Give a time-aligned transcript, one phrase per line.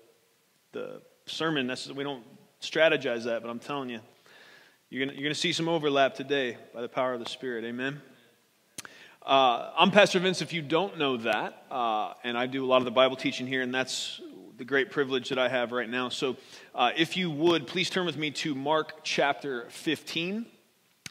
[0.72, 1.66] the sermon.
[1.66, 1.98] Necessarily.
[1.98, 2.24] We don't
[2.60, 4.00] strategize that, but I'm telling you,
[4.90, 7.64] you're gonna you're gonna see some overlap today by the power of the Spirit.
[7.64, 8.00] Amen.
[9.24, 12.78] Uh, I'm Pastor Vince, if you don't know that, uh, and I do a lot
[12.78, 14.20] of the Bible teaching here, and that's
[14.62, 16.08] the great privilege that I have right now.
[16.08, 16.36] So,
[16.72, 20.46] uh, if you would, please turn with me to Mark chapter 15,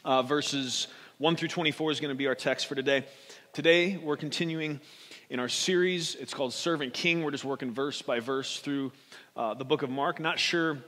[0.06, 0.86] uh, verses
[1.18, 3.04] 1 through 24 is going to be our text for today.
[3.52, 4.80] Today, we're continuing
[5.28, 6.14] in our series.
[6.14, 7.22] It's called Servant King.
[7.22, 8.90] We're just working verse by verse through
[9.36, 10.18] uh, the book of Mark.
[10.18, 10.78] Not sure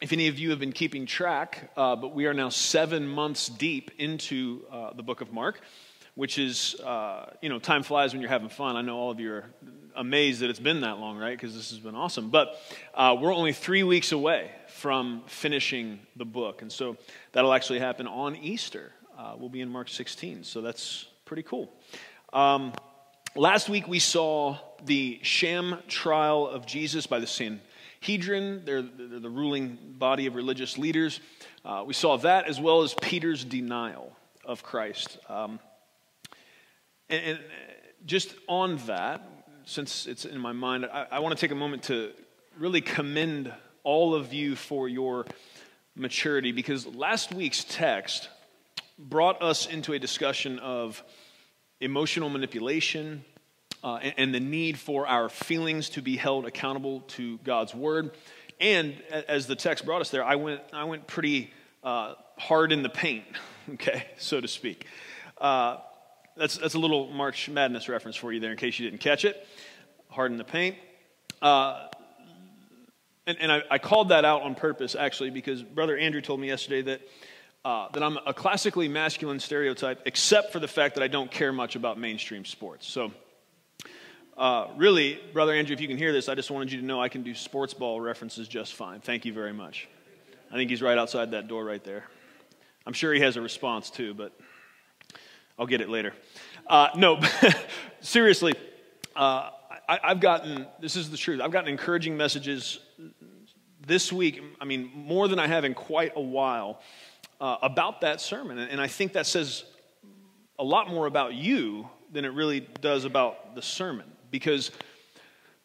[0.00, 3.48] if any of you have been keeping track, uh, but we are now seven months
[3.48, 5.60] deep into uh, the book of Mark,
[6.14, 8.76] which is, uh, you know, time flies when you're having fun.
[8.76, 9.44] I know all of you are
[9.96, 11.36] amazed that it's been that long, right?
[11.36, 12.30] Because this has been awesome.
[12.30, 12.60] But
[12.94, 16.62] uh, we're only three weeks away from finishing the book.
[16.62, 16.96] And so
[17.32, 18.92] that'll actually happen on Easter.
[19.18, 20.44] Uh, we'll be in Mark 16.
[20.44, 21.72] So that's pretty cool.
[22.32, 22.72] Um,
[23.34, 27.60] last week we saw the sham trial of Jesus by the sin
[28.02, 31.20] Hedron, they're, they're the ruling body of religious leaders.
[31.64, 34.12] Uh, we saw that as well as Peter's denial
[34.44, 35.18] of Christ.
[35.28, 35.60] Um,
[37.12, 37.38] and, and,
[38.04, 39.24] just on that,
[39.64, 42.10] since it's in my mind, I, I want to take a moment to
[42.58, 43.52] really commend
[43.84, 45.26] all of you for your
[45.94, 48.28] maturity because last week's text
[48.98, 51.02] brought us into a discussion of
[51.80, 53.24] emotional manipulation,
[53.84, 58.12] uh, and, and, the need for our feelings to be held accountable to God's word.
[58.60, 58.94] And
[59.28, 61.52] as the text brought us there, I went, I went pretty
[61.82, 63.24] uh, hard in the paint,
[63.74, 64.86] okay, so to speak.
[65.38, 65.78] Uh,
[66.36, 69.24] that's, that's a little March Madness reference for you there in case you didn't catch
[69.24, 69.46] it.
[70.08, 70.76] Harden the paint.
[71.40, 71.88] Uh,
[73.26, 76.48] and, and I, I, called that out on purpose, actually, because Brother Andrew told me
[76.48, 77.00] yesterday that,
[77.64, 81.52] uh, that I'm a classically masculine stereotype, except for the fact that I don't care
[81.52, 82.86] much about mainstream sports.
[82.86, 83.12] So
[84.36, 87.00] uh, really, Brother Andrew, if you can hear this, I just wanted you to know
[87.00, 89.00] I can do sports ball references just fine.
[89.00, 89.88] Thank you very much.
[90.50, 92.04] I think he's right outside that door right there.
[92.86, 94.32] I'm sure he has a response too, but
[95.58, 96.14] I'll get it later.
[96.66, 97.20] Uh, no,
[98.00, 98.54] seriously,
[99.14, 99.50] uh,
[99.88, 102.78] I, have gotten, this is the truth, I've gotten encouraging messages
[103.86, 106.80] this week, I mean, more than I have in quite a while,
[107.40, 108.58] uh, about that sermon.
[108.58, 109.64] And I think that says
[110.58, 114.06] a lot more about you than it really does about the sermon.
[114.30, 114.70] Because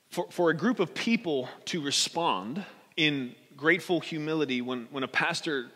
[0.10, 2.66] for, for a group of people to respond
[2.96, 5.70] in grateful humility when, when a pastor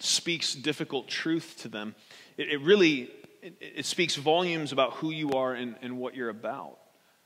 [0.00, 1.94] speaks difficult truth to them,
[2.36, 3.10] it, it really
[3.42, 6.78] it, it, speaks volumes about who you are and, and what you're about.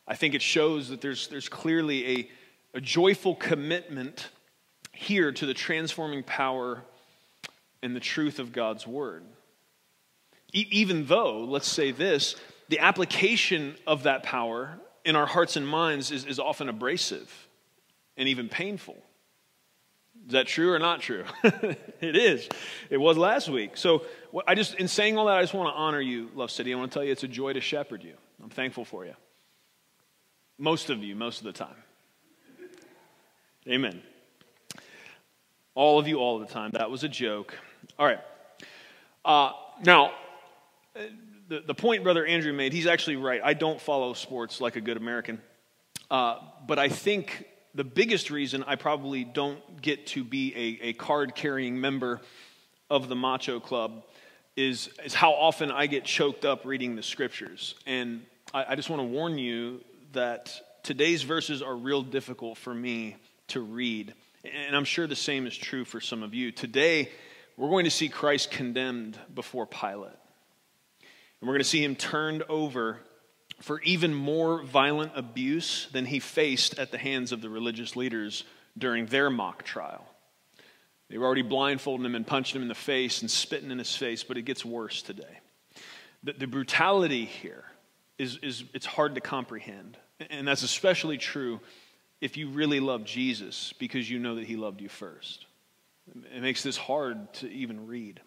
[0.08, 2.30] I think it shows that there's, there's clearly a,
[2.74, 4.28] a joyful commitment
[4.92, 6.82] here to the transforming power
[7.82, 9.24] and the truth of God's word.
[10.54, 12.36] E- even though, let's say this,
[12.68, 17.48] the application of that power in our hearts and minds is, is often abrasive
[18.16, 18.96] and even painful.
[20.26, 21.24] Is that true or not true?
[21.44, 22.48] it is.
[22.90, 23.76] It was last week.
[23.76, 24.02] So,
[24.46, 26.74] I just, in saying all that, I just want to honor you, Love City.
[26.74, 28.14] I want to tell you it's a joy to shepherd you.
[28.42, 29.14] I'm thankful for you.
[30.58, 31.76] Most of you, most of the time.
[33.68, 34.02] Amen.
[35.76, 36.72] All of you, all the time.
[36.72, 37.56] That was a joke.
[37.98, 38.20] All right.
[39.24, 39.52] Uh,
[39.84, 40.12] now,
[41.48, 43.40] the, the point Brother Andrew made, he's actually right.
[43.44, 45.40] I don't follow sports like a good American.
[46.10, 47.46] Uh, but I think
[47.76, 52.22] the biggest reason I probably don't get to be a, a card carrying member
[52.88, 54.02] of the Macho Club
[54.56, 57.74] is, is how often I get choked up reading the scriptures.
[57.86, 58.22] And
[58.54, 60.50] I, I just want to warn you that
[60.82, 63.16] today's verses are real difficult for me
[63.48, 64.14] to read.
[64.44, 66.52] And I'm sure the same is true for some of you.
[66.52, 67.10] Today,
[67.58, 70.12] we're going to see Christ condemned before Pilate.
[71.40, 73.00] And we're going to see him turned over
[73.60, 78.44] for even more violent abuse than he faced at the hands of the religious leaders
[78.76, 80.04] during their mock trial.
[81.08, 83.94] They were already blindfolding him and punching him in the face and spitting in his
[83.94, 85.40] face, but it gets worse today.
[86.22, 87.64] The, the brutality here
[88.18, 89.96] is, is it's hard to comprehend.
[90.30, 91.60] And that's especially true
[92.20, 95.46] if you really love Jesus because you know that he loved you first.
[96.34, 98.20] It makes this hard to even read.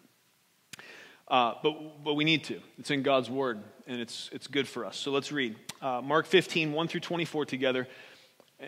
[1.30, 2.60] Uh, but, but we need to.
[2.78, 4.96] It's in God's word, and it's, it's good for us.
[4.96, 7.86] So let's read uh, Mark 15, 1 through 24 together.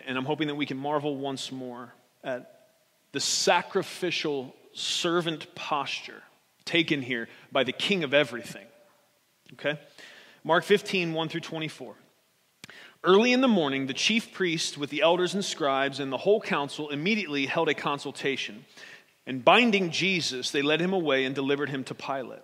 [0.07, 1.93] And I'm hoping that we can marvel once more
[2.23, 2.67] at
[3.11, 6.23] the sacrificial servant posture
[6.63, 8.65] taken here by the king of everything.
[9.53, 9.77] Okay?
[10.45, 11.95] Mark 15, 1 through 24.
[13.03, 16.39] Early in the morning, the chief priest with the elders and scribes and the whole
[16.39, 18.63] council immediately held a consultation.
[19.27, 22.39] And binding Jesus, they led him away and delivered him to Pilate.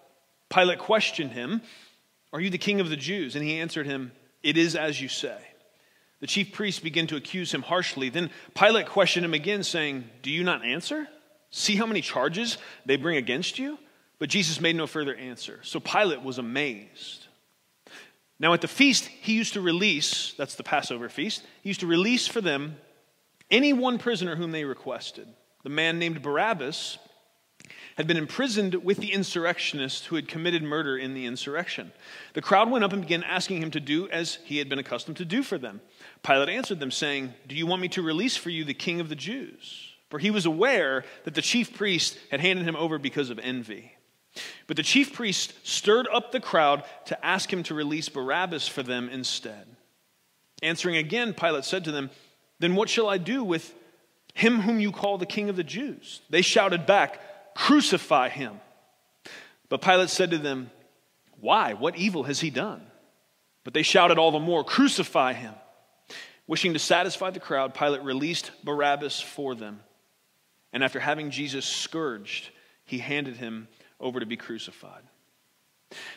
[0.49, 1.61] Pilate questioned him,
[2.33, 3.35] Are you the king of the Jews?
[3.35, 4.11] And he answered him,
[4.43, 5.37] It is as you say.
[6.19, 8.09] The chief priests began to accuse him harshly.
[8.09, 11.07] Then Pilate questioned him again, saying, Do you not answer?
[11.51, 13.77] See how many charges they bring against you?
[14.19, 15.59] But Jesus made no further answer.
[15.63, 17.27] So Pilate was amazed.
[18.37, 21.87] Now, at the feast, he used to release, that's the Passover feast, he used to
[21.87, 22.77] release for them
[23.51, 25.27] any one prisoner whom they requested.
[25.63, 26.97] The man named Barabbas
[27.99, 31.91] had been imprisoned with the insurrectionists who had committed murder in the insurrection.
[32.33, 35.17] The crowd went up and began asking him to do as he had been accustomed
[35.17, 35.81] to do for them.
[36.23, 39.09] Pilate answered them, saying, Do you want me to release for you the king of
[39.09, 39.89] the Jews?
[40.09, 43.91] For he was aware that the chief priest had handed him over because of envy.
[44.65, 48.81] But the chief priest stirred up the crowd to ask him to release Barabbas for
[48.81, 49.67] them instead.
[50.63, 52.11] Answering again, Pilate said to them,
[52.59, 53.75] Then what shall I do with
[54.35, 56.21] him whom you call the king of the Jews?
[56.29, 57.19] They shouted back,
[57.55, 58.59] Crucify him.
[59.69, 60.71] But Pilate said to them,
[61.39, 61.73] Why?
[61.73, 62.81] What evil has he done?
[63.63, 65.53] But they shouted all the more, Crucify him.
[66.47, 69.81] Wishing to satisfy the crowd, Pilate released Barabbas for them.
[70.73, 72.49] And after having Jesus scourged,
[72.85, 73.67] he handed him
[73.99, 75.03] over to be crucified.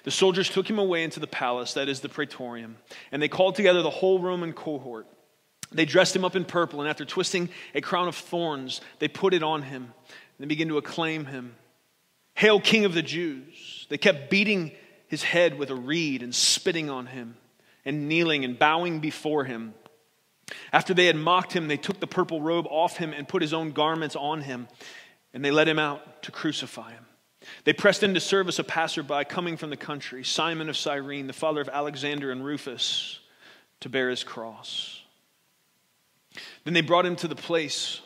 [0.05, 2.77] The soldiers took him away into the palace, that is the praetorium,
[3.11, 5.07] and they called together the whole Roman cohort.
[5.71, 9.33] They dressed him up in purple, and after twisting a crown of thorns, they put
[9.33, 9.95] it on him.
[10.43, 11.55] And they began to acclaim him
[12.35, 13.87] Hail, King of the Jews!
[13.89, 14.73] They kept beating
[15.07, 17.37] his head with a reed and spitting on him,
[17.85, 19.75] and kneeling and bowing before him.
[20.73, 23.53] After they had mocked him, they took the purple robe off him and put his
[23.53, 24.67] own garments on him,
[25.33, 27.07] and they led him out to crucify him.
[27.63, 31.61] They pressed into service a passerby coming from the country, Simon of Cyrene, the father
[31.61, 33.21] of Alexander and Rufus,
[33.81, 35.03] to bear his cross.
[36.65, 38.01] Then they brought him to the place,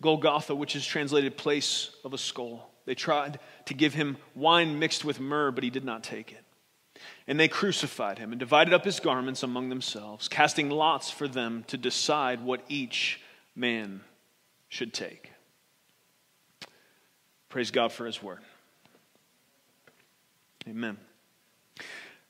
[0.00, 2.70] Golgotha, which is translated place of a skull.
[2.86, 6.44] They tried to give him wine mixed with myrrh, but he did not take it.
[7.26, 11.64] And they crucified him and divided up his garments among themselves, casting lots for them
[11.68, 13.20] to decide what each
[13.54, 14.00] man
[14.68, 15.32] should take.
[17.48, 18.40] Praise God for his word.
[20.68, 20.96] Amen.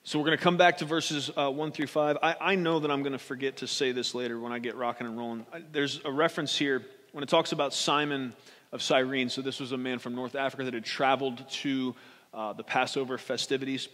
[0.03, 2.19] So we're going to come back to verses uh, 1 through 5.
[2.23, 4.77] I, I know that I'm going to forget to say this later when I get
[4.77, 5.47] rocking and rolling.
[5.73, 8.33] There's a reference here when it talks about Simon
[8.73, 9.29] of Cyrene.
[9.29, 11.95] So this was a man from North Africa that had traveled to
[12.33, 13.89] uh, the Passover festivities.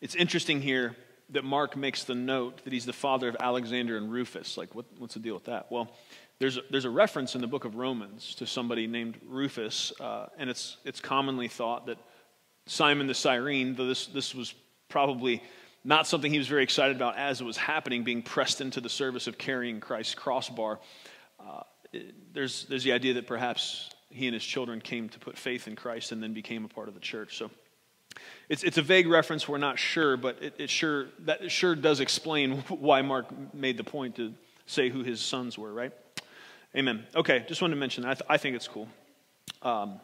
[0.00, 0.96] It's interesting here
[1.30, 4.56] that Mark makes the note that he's the father of Alexander and Rufus.
[4.56, 5.70] Like, what, what's the deal with that?
[5.70, 5.90] Well,
[6.38, 10.26] there's a, there's a reference in the book of Romans to somebody named Rufus, uh,
[10.38, 11.98] and it's, it's commonly thought that
[12.66, 14.54] Simon the Cyrene, though this, this was
[14.88, 15.42] probably
[15.84, 18.88] not something he was very excited about as it was happening, being pressed into the
[18.88, 20.78] service of carrying Christ's crossbar.
[21.38, 21.62] Uh,
[22.32, 25.76] there's, there's the idea that perhaps he and his children came to put faith in
[25.76, 27.36] Christ and then became a part of the church.
[27.36, 27.50] So
[28.48, 32.00] it's, it's a vague reference, we're not sure, but it, it sure, that sure does
[32.00, 34.34] explain why Mark made the point to
[34.66, 35.92] say who his sons were, right?
[36.76, 37.06] Amen.
[37.14, 38.10] Okay, just wanted to mention that.
[38.10, 38.88] I, th- I think it's cool.
[39.62, 40.00] Um,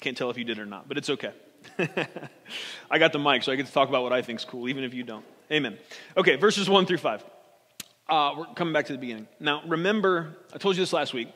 [0.00, 1.32] can't tell if you did or not, but it's okay.
[2.90, 4.68] I got the mic, so I get to talk about what I think is cool,
[4.68, 5.24] even if you don't.
[5.50, 5.78] Amen.
[6.16, 7.24] Okay, verses 1 through 5.
[8.08, 9.28] Uh, we're coming back to the beginning.
[9.38, 11.28] Now, remember, I told you this last week.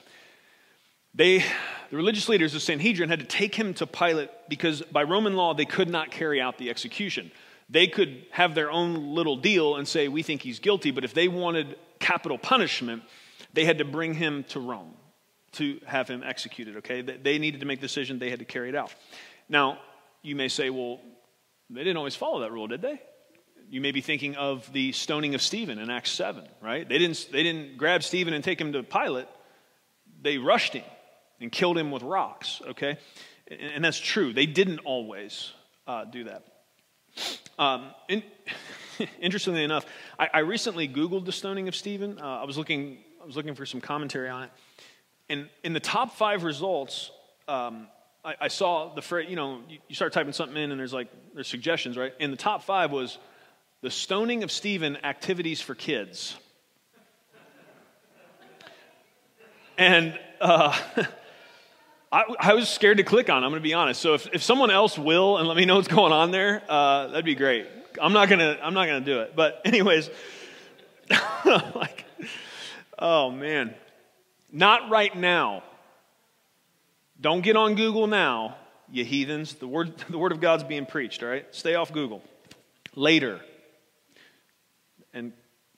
[1.15, 5.35] They, the religious leaders of Sanhedrin, had to take him to Pilate because by Roman
[5.35, 7.31] law, they could not carry out the execution.
[7.71, 11.15] They could have their own little deal and say, We think he's guilty, but if
[11.15, 13.03] they wanted capital punishment,
[13.55, 14.95] they had to bring him to Rome
[15.53, 17.01] to have him executed, okay?
[17.01, 18.95] They needed to make the decision, they had to carry it out.
[19.49, 19.79] Now,
[20.23, 21.01] you may say, well,
[21.71, 23.01] they didn't always follow that rule, did they?
[23.69, 26.89] You may be thinking of the stoning of Stephen in Acts 7, right?
[26.89, 29.27] They didn't, they didn't grab Stephen and take him to Pilate,
[30.23, 30.85] they rushed him
[31.41, 32.99] and killed him with rocks, okay?
[33.49, 34.33] And, that's true.
[34.33, 35.53] They didn't always
[35.87, 36.45] uh, do that.
[37.59, 38.23] Um, in,
[39.21, 39.85] interestingly enough,
[40.19, 42.19] I, I, recently Googled the stoning of Stephen.
[42.19, 44.51] Uh, I was looking, I was looking for some commentary on it,
[45.29, 47.11] and in the top five results,
[47.49, 47.89] um,
[48.25, 50.93] I, I, saw the phrase, you know, you, you start typing something in and there's
[50.93, 52.13] like, there's suggestions, right?
[52.21, 53.19] And the top five was
[53.87, 56.37] the stoning of Stephen activities for kids.
[59.79, 60.77] And uh,
[62.13, 63.45] I, I, was scared to click on.
[63.45, 64.01] I'm going to be honest.
[64.01, 67.07] So if, if someone else will and let me know what's going on there, uh,
[67.07, 67.69] that'd be great.
[68.03, 69.37] I'm not gonna I'm not gonna do it.
[69.37, 70.11] But anyways,
[71.45, 72.07] like,
[72.99, 73.73] oh man,
[74.51, 75.63] not right now.
[77.21, 78.57] Don't get on Google now,
[78.91, 79.55] you heathens.
[79.55, 81.23] The word the word of God's being preached.
[81.23, 82.25] All right, stay off Google.
[82.97, 83.41] Later,
[85.17, 85.33] and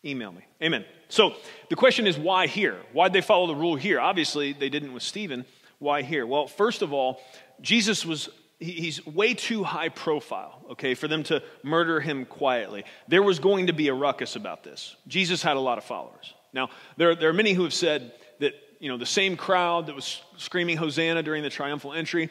[0.04, 0.42] email me.
[0.62, 0.84] Amen.
[1.08, 1.34] So
[1.70, 2.76] the question is, why here?
[2.92, 4.00] Why'd they follow the rule here?
[4.00, 5.46] Obviously, they didn't with Stephen.
[5.78, 6.26] Why here?
[6.26, 7.20] Well, first of all,
[7.60, 8.28] Jesus was
[8.58, 12.84] he's way too high profile, okay, for them to murder him quietly.
[13.06, 14.96] There was going to be a ruckus about this.
[15.06, 16.34] Jesus had a lot of followers.
[16.52, 19.94] Now, there, there are many who have said that, you know, the same crowd that
[19.94, 22.30] was screaming Hosanna during the triumphal entry,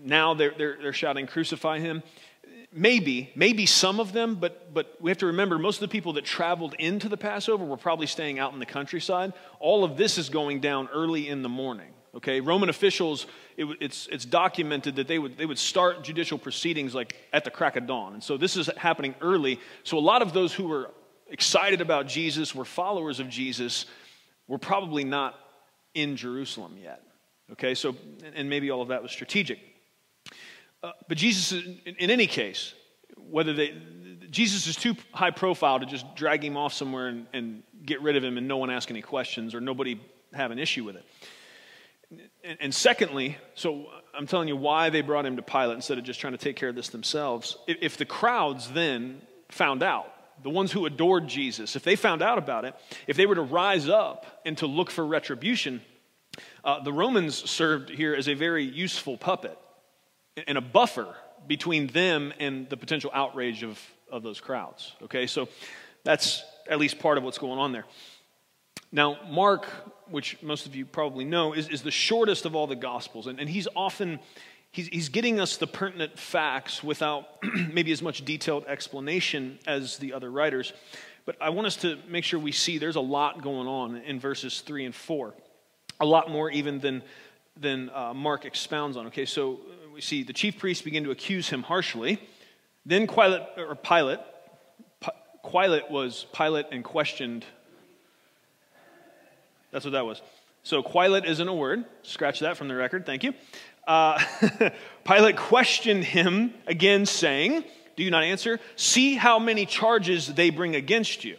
[0.00, 2.02] now they're, they're, they're shouting, Crucify him.
[2.78, 6.12] Maybe, maybe some of them, but, but we have to remember most of the people
[6.12, 9.32] that traveled into the Passover were probably staying out in the countryside.
[9.60, 11.94] All of this is going down early in the morning.
[12.14, 16.94] Okay, Roman officials, it, it's, it's documented that they would, they would start judicial proceedings
[16.94, 18.12] like at the crack of dawn.
[18.12, 19.58] And so this is happening early.
[19.82, 20.90] So a lot of those who were
[21.28, 23.86] excited about Jesus, were followers of Jesus,
[24.48, 25.34] were probably not
[25.94, 27.02] in Jerusalem yet.
[27.52, 27.96] Okay, so,
[28.34, 29.58] and maybe all of that was strategic.
[30.86, 32.72] Uh, but Jesus, in, in any case,
[33.16, 33.74] whether they,
[34.30, 38.16] Jesus is too high profile to just drag him off somewhere and, and get rid
[38.16, 40.00] of him and no one ask any questions or nobody
[40.32, 41.04] have an issue with it.
[42.44, 46.04] And, and, secondly, so I'm telling you why they brought him to Pilate instead of
[46.04, 47.56] just trying to take care of this themselves.
[47.66, 50.12] If, if the crowds then found out,
[50.44, 52.76] the ones who adored Jesus, if they found out about it,
[53.08, 55.82] if they were to rise up and to look for retribution,
[56.62, 59.58] uh, the Romans served here as a very useful puppet
[60.46, 61.14] and a buffer
[61.46, 64.92] between them and the potential outrage of, of those crowds.
[65.02, 65.48] Okay, so
[66.04, 67.84] that's at least part of what's going on there.
[68.92, 69.66] Now, Mark
[70.10, 73.26] which most of you probably know, is, is the shortest of all the Gospels.
[73.26, 74.18] And, and he's often,
[74.70, 77.26] he's, he's getting us the pertinent facts without
[77.72, 80.72] maybe as much detailed explanation as the other writers.
[81.24, 84.20] But I want us to make sure we see there's a lot going on in
[84.20, 85.34] verses 3 and 4.
[86.00, 87.02] A lot more even than,
[87.56, 89.06] than uh, Mark expounds on.
[89.08, 89.58] Okay, so
[89.96, 92.20] we see the chief priests begin to accuse him harshly.
[92.84, 94.18] Then Pilate, or Pilate,
[95.50, 97.46] Pilate was Pilate and questioned
[99.72, 100.20] that's what that was.
[100.64, 101.86] So Quilate isn't a word.
[102.02, 103.06] Scratch that from the record.
[103.06, 103.32] Thank you.
[103.86, 104.22] Uh,
[105.04, 107.64] Pilate questioned him again, saying,
[107.96, 108.60] Do you not answer?
[108.76, 111.36] See how many charges they bring against you.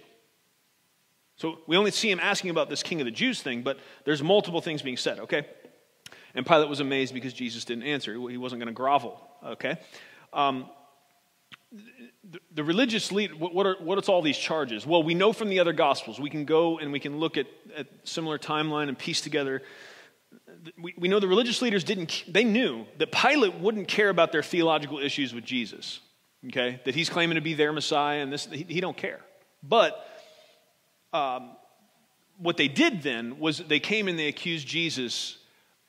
[1.36, 4.24] So we only see him asking about this king of the Jews thing, but there's
[4.24, 5.46] multiple things being said, okay?
[6.38, 8.14] And Pilate was amazed because Jesus didn't answer.
[8.14, 9.78] He wasn't going to grovel, okay?
[10.32, 10.70] Um,
[12.54, 14.86] the religious lead, what are, what's all these charges?
[14.86, 16.20] Well, we know from the other gospels.
[16.20, 19.64] We can go and we can look at, at similar timeline and piece together.
[20.80, 24.44] We, we know the religious leaders didn't, they knew that Pilate wouldn't care about their
[24.44, 26.02] theological issues with Jesus,
[26.50, 26.80] okay?
[26.86, 29.22] That he's claiming to be their Messiah and this, he, he don't care.
[29.64, 30.08] But
[31.14, 31.56] um,
[32.38, 35.40] what they did then was they came and they accused Jesus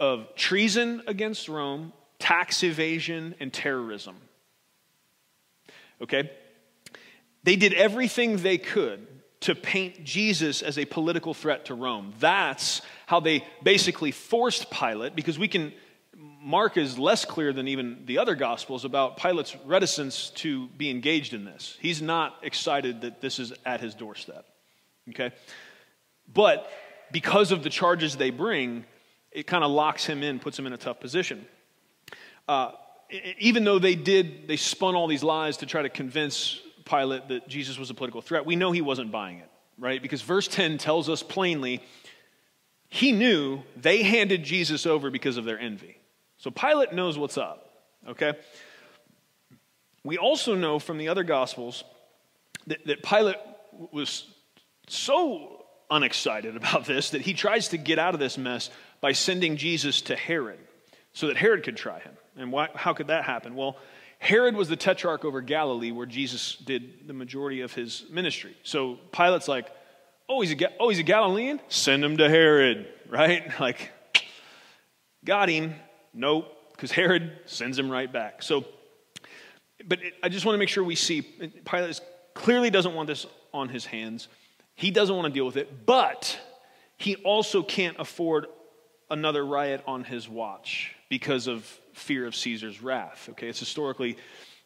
[0.00, 4.16] of treason against Rome, tax evasion, and terrorism
[6.00, 6.30] okay?
[7.44, 9.06] They did everything they could
[9.40, 12.12] to paint Jesus as a political threat to Rome.
[12.18, 15.72] That's how they basically forced Pilate, because we can,
[16.42, 21.34] Mark is less clear than even the other Gospels about Pilate's reticence to be engaged
[21.34, 21.76] in this.
[21.80, 24.44] He's not excited that this is at his doorstep,
[25.10, 25.30] okay?
[26.32, 26.68] But
[27.12, 28.84] because of the charges they bring,
[29.38, 31.46] it kind of locks him in, puts him in a tough position.
[32.48, 32.72] Uh,
[33.38, 37.46] even though they did, they spun all these lies to try to convince Pilate that
[37.46, 40.02] Jesus was a political threat, we know he wasn't buying it, right?
[40.02, 41.80] Because verse 10 tells us plainly
[42.88, 45.98] he knew they handed Jesus over because of their envy.
[46.38, 47.70] So Pilate knows what's up,
[48.08, 48.32] okay?
[50.02, 51.84] We also know from the other Gospels
[52.66, 53.36] that, that Pilate
[53.92, 54.26] was
[54.88, 59.56] so unexcited about this that he tries to get out of this mess by sending
[59.56, 60.58] Jesus to Herod
[61.12, 62.14] so that Herod could try him.
[62.36, 63.54] And why, how could that happen?
[63.54, 63.76] Well,
[64.18, 68.56] Herod was the tetrarch over Galilee where Jesus did the majority of his ministry.
[68.62, 69.68] So Pilate's like,
[70.28, 71.60] oh, he's a, oh, he's a Galilean?
[71.68, 73.48] Send him to Herod, right?
[73.60, 73.90] Like,
[75.24, 75.74] got him.
[76.14, 78.42] Nope, because Herod sends him right back.
[78.42, 78.64] So,
[79.86, 82.00] but it, I just want to make sure we see Pilate
[82.34, 84.28] clearly doesn't want this on his hands.
[84.74, 86.38] He doesn't want to deal with it, but
[86.96, 88.46] he also can't afford
[89.10, 93.28] another riot on his watch because of fear of Caesar's wrath.
[93.30, 94.16] Okay, it's historically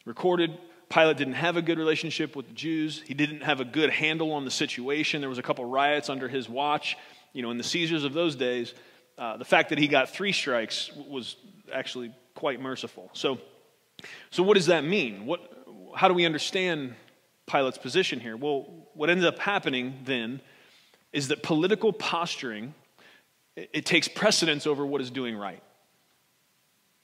[0.05, 0.57] recorded.
[0.89, 3.03] Pilate didn't have a good relationship with the Jews.
[3.07, 5.21] He didn't have a good handle on the situation.
[5.21, 6.97] There was a couple riots under his watch.
[7.33, 8.75] You know, in the Caesars of those days,
[9.17, 11.37] uh, the fact that he got three strikes was
[11.73, 13.09] actually quite merciful.
[13.15, 13.39] So,
[14.31, 15.25] so what does that mean?
[15.25, 15.41] What,
[15.95, 16.95] how do we understand
[17.47, 18.37] Pilate's position here?
[18.37, 20.43] Well, what ends up happening then
[21.13, 22.75] is that political posturing
[23.57, 25.63] it, takes precedence over what is doing right.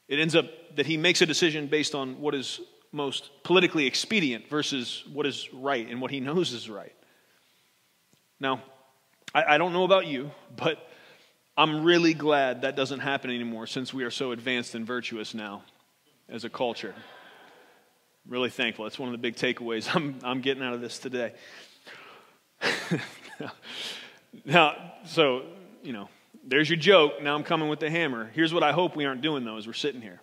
[0.09, 2.61] It ends up that he makes a decision based on what is
[2.93, 6.95] most politically expedient versus what is right and what he knows is right.
[8.40, 8.62] Now,
[9.35, 10.88] I, I don't know about you, but
[11.57, 15.64] I'm really glad that doesn't happen anymore since we are so advanced and virtuous now
[16.28, 16.95] as a culture.
[18.26, 18.85] Really thankful.
[18.85, 21.33] That's one of the big takeaways I'm, I'm getting out of this today.
[24.45, 25.43] now, so,
[25.83, 26.09] you know,
[26.49, 27.23] there's your joke.
[27.23, 28.31] Now I'm coming with the hammer.
[28.35, 30.21] Here's what I hope we aren't doing, though, as we're sitting here.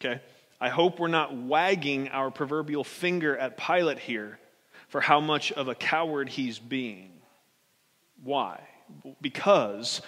[0.00, 0.20] Okay?
[0.60, 4.38] I hope we're not wagging our proverbial finger at Pilate here
[4.88, 7.10] for how much of a coward he's being.
[8.22, 8.60] Why?
[9.20, 10.00] Because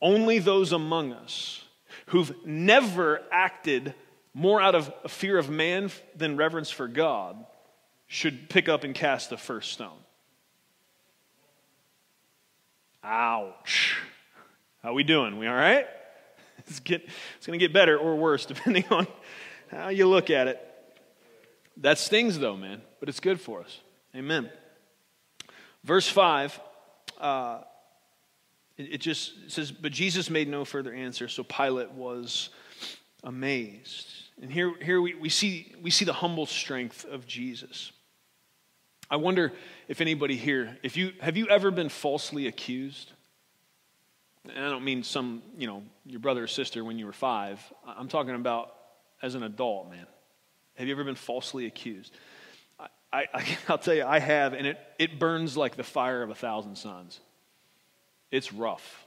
[0.00, 1.64] only those among us
[2.06, 3.94] who've never acted
[4.34, 7.44] more out of fear of man than reverence for God
[8.06, 9.98] should pick up and cast the first stone.
[13.02, 13.96] Ouch.
[14.86, 15.36] How we doing?
[15.36, 15.84] We all right?
[16.68, 17.02] It's, get,
[17.36, 19.08] it's going to get better or worse depending on
[19.68, 20.60] how you look at it.
[21.78, 23.80] That stings though, man, but it's good for us.
[24.14, 24.48] Amen.
[25.82, 26.60] Verse 5,
[27.20, 27.60] uh,
[28.76, 32.50] it, it just says, But Jesus made no further answer, so Pilate was
[33.24, 34.06] amazed.
[34.40, 37.90] And here, here we, we, see, we see the humble strength of Jesus.
[39.10, 39.52] I wonder
[39.88, 43.12] if anybody here, if you have you ever been falsely accused?
[44.54, 47.60] And I don't mean some, you know, your brother or sister when you were five.
[47.86, 48.74] I'm talking about
[49.22, 50.06] as an adult, man.
[50.76, 52.12] Have you ever been falsely accused?
[53.12, 56.30] I, I, will tell you, I have, and it, it burns like the fire of
[56.30, 57.20] a thousand suns.
[58.30, 59.06] It's rough.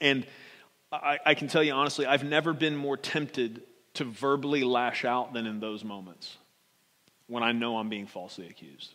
[0.00, 0.26] And
[0.90, 3.62] I, I can tell you honestly, I've never been more tempted
[3.94, 6.36] to verbally lash out than in those moments
[7.26, 8.94] when I know I'm being falsely accused.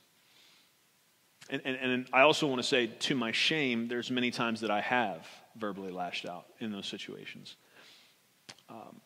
[1.50, 4.72] And, and, and, I also want to say, to my shame, there's many times that
[4.72, 5.26] I have
[5.58, 7.56] verbally lashed out in those situations.
[8.70, 9.02] Um,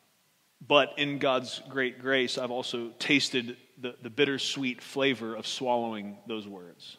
[0.68, 6.48] but in God's great grace, I've also tasted the, the bittersweet flavor of swallowing those
[6.48, 6.98] words.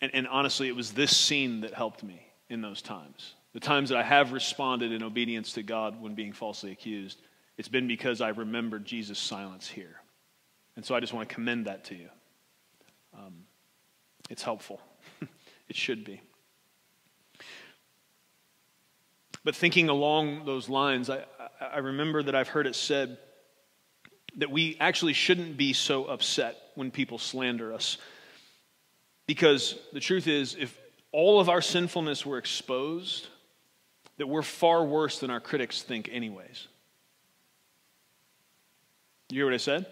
[0.00, 3.34] And, and honestly, it was this scene that helped me in those times.
[3.52, 7.22] The times that I have responded in obedience to God when being falsely accused,
[7.56, 10.00] it's been because I remembered Jesus' silence here.
[10.76, 12.08] And so I just want to commend that to you.
[13.16, 13.44] Um,
[14.28, 14.80] it's helpful,
[15.68, 16.20] it should be.
[19.44, 21.24] But thinking along those lines, I,
[21.60, 23.18] I remember that I've heard it said
[24.36, 27.98] that we actually shouldn't be so upset when people slander us.
[29.26, 30.76] Because the truth is, if
[31.12, 33.28] all of our sinfulness were exposed,
[34.16, 36.66] that we're far worse than our critics think, anyways.
[39.30, 39.86] You hear what I said?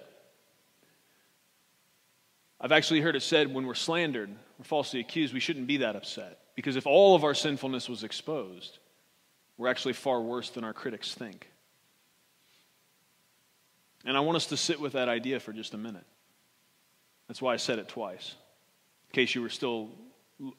[2.61, 5.97] I've actually heard it said when we're slandered or falsely accused, we shouldn't be that
[5.97, 6.39] upset.
[6.55, 8.79] Because if all of our sinfulness was exposed,
[9.57, 11.49] we're actually far worse than our critics think.
[14.05, 16.05] And I want us to sit with that idea for just a minute.
[17.29, 18.35] That's why I said it twice,
[19.11, 19.91] in case you were still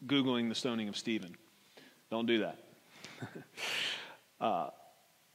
[0.06, 1.36] Googling the stoning of Stephen.
[2.10, 2.58] Don't do that.
[4.42, 4.70] uh,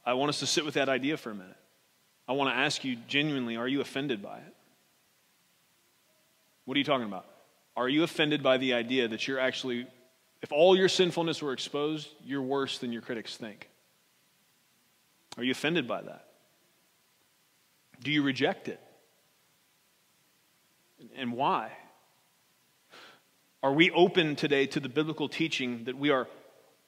[0.05, 1.55] I want us to sit with that idea for a minute.
[2.27, 4.55] I want to ask you genuinely are you offended by it?
[6.65, 7.25] What are you talking about?
[7.75, 9.87] Are you offended by the idea that you're actually,
[10.41, 13.69] if all your sinfulness were exposed, you're worse than your critics think?
[15.37, 16.27] Are you offended by that?
[18.01, 18.79] Do you reject it?
[21.15, 21.71] And why?
[23.61, 26.27] Are we open today to the biblical teaching that we are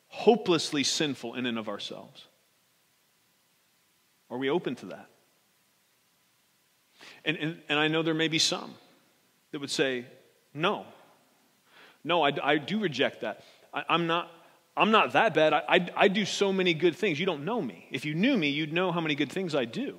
[0.08, 2.26] hopelessly sinful in and of ourselves?
[4.30, 5.08] Are we open to that?
[7.26, 8.74] And, and, and I know there may be some
[9.52, 10.06] that would say,
[10.54, 10.86] no.
[12.04, 13.44] No, I, I do reject that.
[13.74, 14.32] I, am not.
[14.76, 15.54] I'm not that bad.
[15.54, 17.20] I, I, I do so many good things.
[17.20, 17.88] You don't know me.
[17.92, 19.98] If you knew me, you'd know how many good things I do.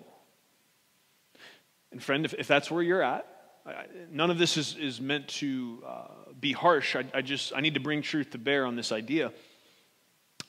[1.91, 3.27] And, friend, if, if that's where you're at,
[3.67, 6.07] I, none of this is, is meant to uh,
[6.41, 6.97] be harsh.
[6.97, 9.33] I, I just I need to bring truth to bear on this idea.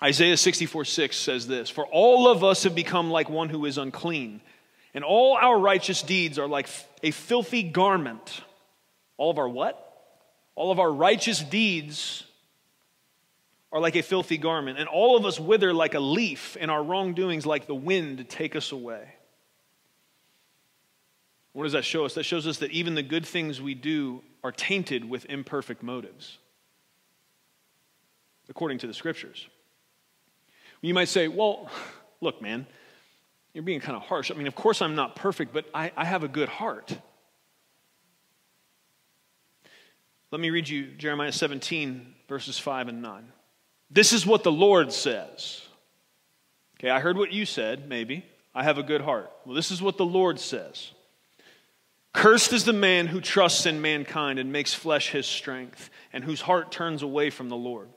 [0.02, 3.78] Isaiah 64 6 says this For all of us have become like one who is
[3.78, 4.42] unclean,
[4.94, 6.68] and all our righteous deeds are like
[7.04, 8.42] a filthy garment.
[9.18, 9.93] All of our what?
[10.56, 12.24] All of our righteous deeds
[13.72, 16.84] are like a filthy garment, and all of us wither like a leaf, and our
[16.84, 19.16] wrongdoings like the wind take us away.
[21.54, 22.14] What does that show us?
[22.16, 26.38] That shows us that even the good things we do are tainted with imperfect motives,
[28.50, 29.48] according to the scriptures.
[30.82, 31.70] You might say, well,
[32.22, 32.68] look, man,
[33.54, 34.32] you're being kind of harsh.
[34.32, 36.98] I mean, of course I'm not perfect, but I, I have a good heart.
[40.34, 43.24] Let me read you Jeremiah 17, verses 5 and 9.
[43.92, 45.62] This is what the Lord says.
[46.80, 48.26] Okay, I heard what you said, maybe.
[48.56, 49.32] I have a good heart.
[49.46, 50.90] Well, this is what the Lord says.
[52.14, 56.42] Cursed is the man who trusts in mankind and makes flesh his strength, and whose
[56.42, 57.90] heart turns away from the Lord.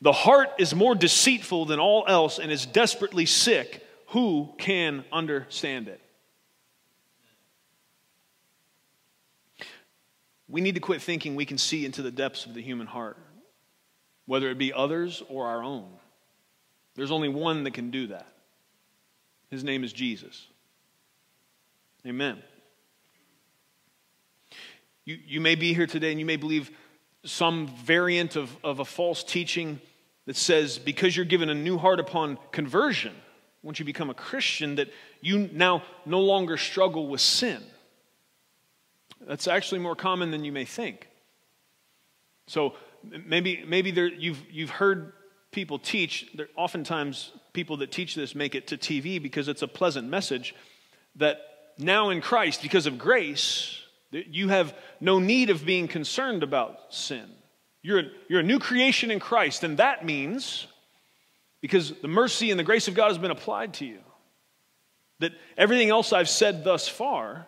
[0.00, 3.86] The heart is more deceitful than all else and is desperately sick.
[4.08, 6.00] Who can understand it?
[10.52, 13.16] We need to quit thinking we can see into the depths of the human heart,
[14.26, 15.88] whether it be others or our own.
[16.94, 18.26] There's only one that can do that.
[19.50, 20.46] His name is Jesus.
[22.06, 22.42] Amen.
[25.06, 26.70] You, you may be here today and you may believe
[27.24, 29.80] some variant of, of a false teaching
[30.26, 33.14] that says because you're given a new heart upon conversion,
[33.62, 34.90] once you become a Christian, that
[35.22, 37.62] you now no longer struggle with sin.
[39.26, 41.08] That's actually more common than you may think.
[42.46, 45.12] So maybe, maybe there, you've, you've heard
[45.50, 49.68] people teach, there, oftentimes people that teach this make it to TV because it's a
[49.68, 50.54] pleasant message
[51.16, 51.38] that
[51.78, 53.78] now in Christ, because of grace,
[54.10, 57.28] you have no need of being concerned about sin.
[57.82, 60.66] You're a, you're a new creation in Christ, and that means,
[61.60, 63.98] because the mercy and the grace of God has been applied to you,
[65.20, 67.46] that everything else I've said thus far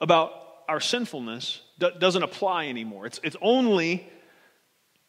[0.00, 0.32] about
[0.68, 3.06] our sinfulness doesn't apply anymore.
[3.06, 4.08] It's, it's only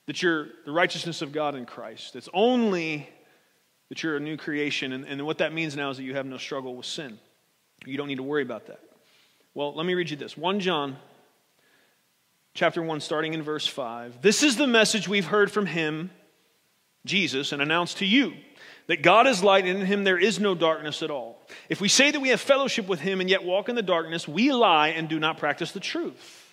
[0.07, 2.15] that you're the righteousness of God in Christ.
[2.15, 3.09] It's only
[3.89, 4.93] that you're a new creation.
[4.93, 7.19] And, and what that means now is that you have no struggle with sin.
[7.85, 8.79] You don't need to worry about that.
[9.53, 10.97] Well, let me read you this 1 John
[12.53, 14.21] chapter 1, starting in verse 5.
[14.21, 16.09] This is the message we've heard from him,
[17.05, 18.33] Jesus, and announced to you
[18.87, 21.41] that God is light and in him there is no darkness at all.
[21.69, 24.27] If we say that we have fellowship with him and yet walk in the darkness,
[24.27, 26.43] we lie and do not practice the truth.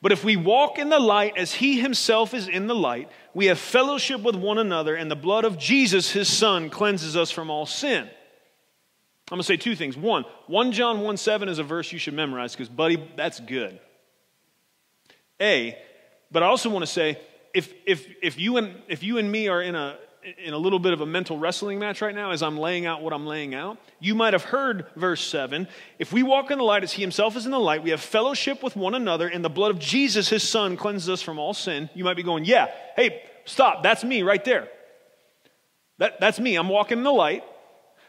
[0.00, 3.46] But if we walk in the light as he himself is in the light, we
[3.46, 7.50] have fellowship with one another, and the blood of Jesus, his son, cleanses us from
[7.50, 8.04] all sin.
[9.30, 9.96] I'm going to say two things.
[9.96, 13.78] One, 1 John 1 7 is a verse you should memorize because, buddy, that's good.
[15.40, 15.76] A,
[16.30, 17.20] but I also want to say
[17.52, 19.98] if, if, if, you and, if you and me are in a,
[20.36, 23.02] in a little bit of a mental wrestling match right now as I'm laying out
[23.02, 23.78] what I'm laying out.
[24.00, 25.66] You might have heard verse 7.
[25.98, 28.00] If we walk in the light as he himself is in the light, we have
[28.00, 31.54] fellowship with one another, and the blood of Jesus, his son, cleanses us from all
[31.54, 31.88] sin.
[31.94, 33.82] You might be going, Yeah, hey, stop.
[33.82, 34.68] That's me right there.
[35.98, 36.56] That, that's me.
[36.56, 37.44] I'm walking in the light.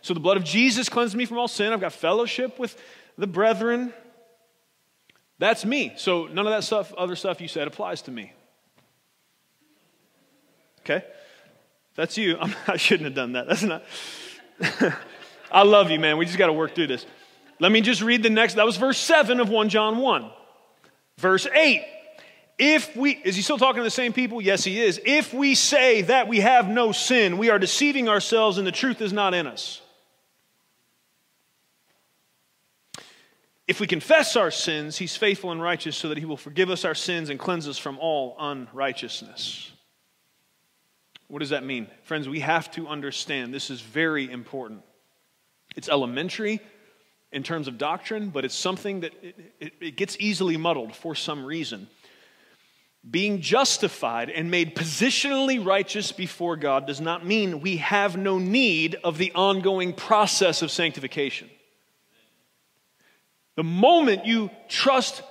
[0.02, 1.74] So the blood of Jesus cleanses me from all sin.
[1.74, 2.82] I've got fellowship with
[3.18, 3.94] the brethren.
[5.40, 5.94] That's me.
[5.98, 8.34] So none of that stuff, other stuff you said applies to me.
[10.82, 11.06] Okay?
[12.00, 12.38] That's you.
[12.42, 13.48] I'm, I should not have done that.
[13.48, 13.84] That's not.
[15.52, 16.18] I love you, man.
[16.18, 17.06] We just got to work through this.
[17.60, 18.54] Let me just read the next.
[18.54, 20.32] That was verse 7 of 1 John 1.
[21.18, 21.84] Verse 8.
[22.58, 24.40] If we, is he still talking to the same people?
[24.40, 25.02] Yes, he is.
[25.06, 29.02] If we say that we have no sin, we are deceiving ourselves and the truth
[29.02, 29.82] is not in us.
[33.68, 36.86] If we confess our sins, he's faithful and righteous so that he will forgive us
[36.86, 39.74] our sins and cleanse us from all unrighteousness.
[41.30, 41.88] What does that mean?
[42.04, 44.82] Friends, we have to understand this is very important.
[45.76, 46.60] It's elementary
[47.32, 51.14] in terms of doctrine, but it's something that it, it, it gets easily muddled for
[51.14, 51.88] some reason.
[53.10, 58.98] Being justified and made positionally righteous before God does not mean we have no need
[59.04, 61.50] of the ongoing process of sanctification.
[63.56, 65.22] The moment you trust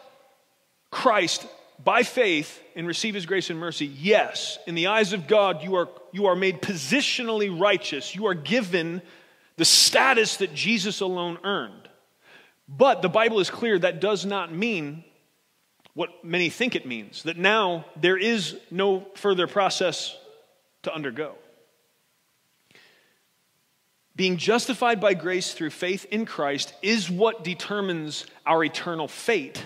[0.91, 1.45] Christ
[1.83, 5.75] by faith and receive his grace and mercy, yes, in the eyes of God, you
[5.75, 8.14] are, you are made positionally righteous.
[8.14, 9.03] You are given
[9.57, 11.88] the status that Jesus alone earned.
[12.69, 15.03] But the Bible is clear that does not mean
[15.95, 20.17] what many think it means that now there is no further process
[20.85, 21.35] to undergo.
[24.14, 29.64] Being justified by grace through faith in Christ is what determines our eternal fate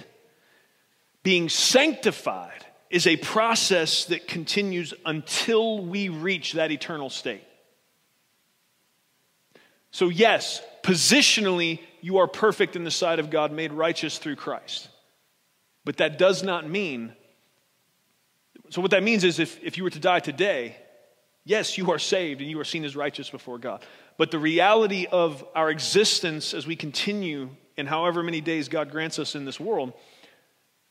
[1.22, 7.42] being sanctified is a process that continues until we reach that eternal state.
[9.90, 14.88] So, yes, positionally, you are perfect in the sight of God, made righteous through Christ.
[15.86, 17.14] But that does not mean,
[18.68, 20.76] so what that means is if, if you were to die today,
[21.44, 23.82] yes, you are saved and you are seen as righteous before God.
[24.18, 29.18] But the reality of our existence as we continue in however many days God grants
[29.18, 29.94] us in this world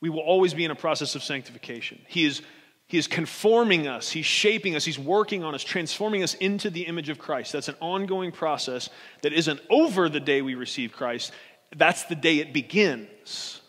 [0.02, 2.02] we will always be in a process of sanctification.
[2.08, 2.42] He is,
[2.88, 6.88] He is conforming us, He's shaping us, He's working on us, transforming us into the
[6.88, 7.54] image of Christ.
[7.54, 8.90] That's an ongoing process
[9.22, 11.32] that isn't over the day we receive Christ.
[11.76, 13.62] That's the day it begins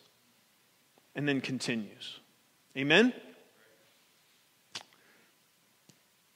[1.15, 2.19] and then continues.
[2.77, 3.13] Amen?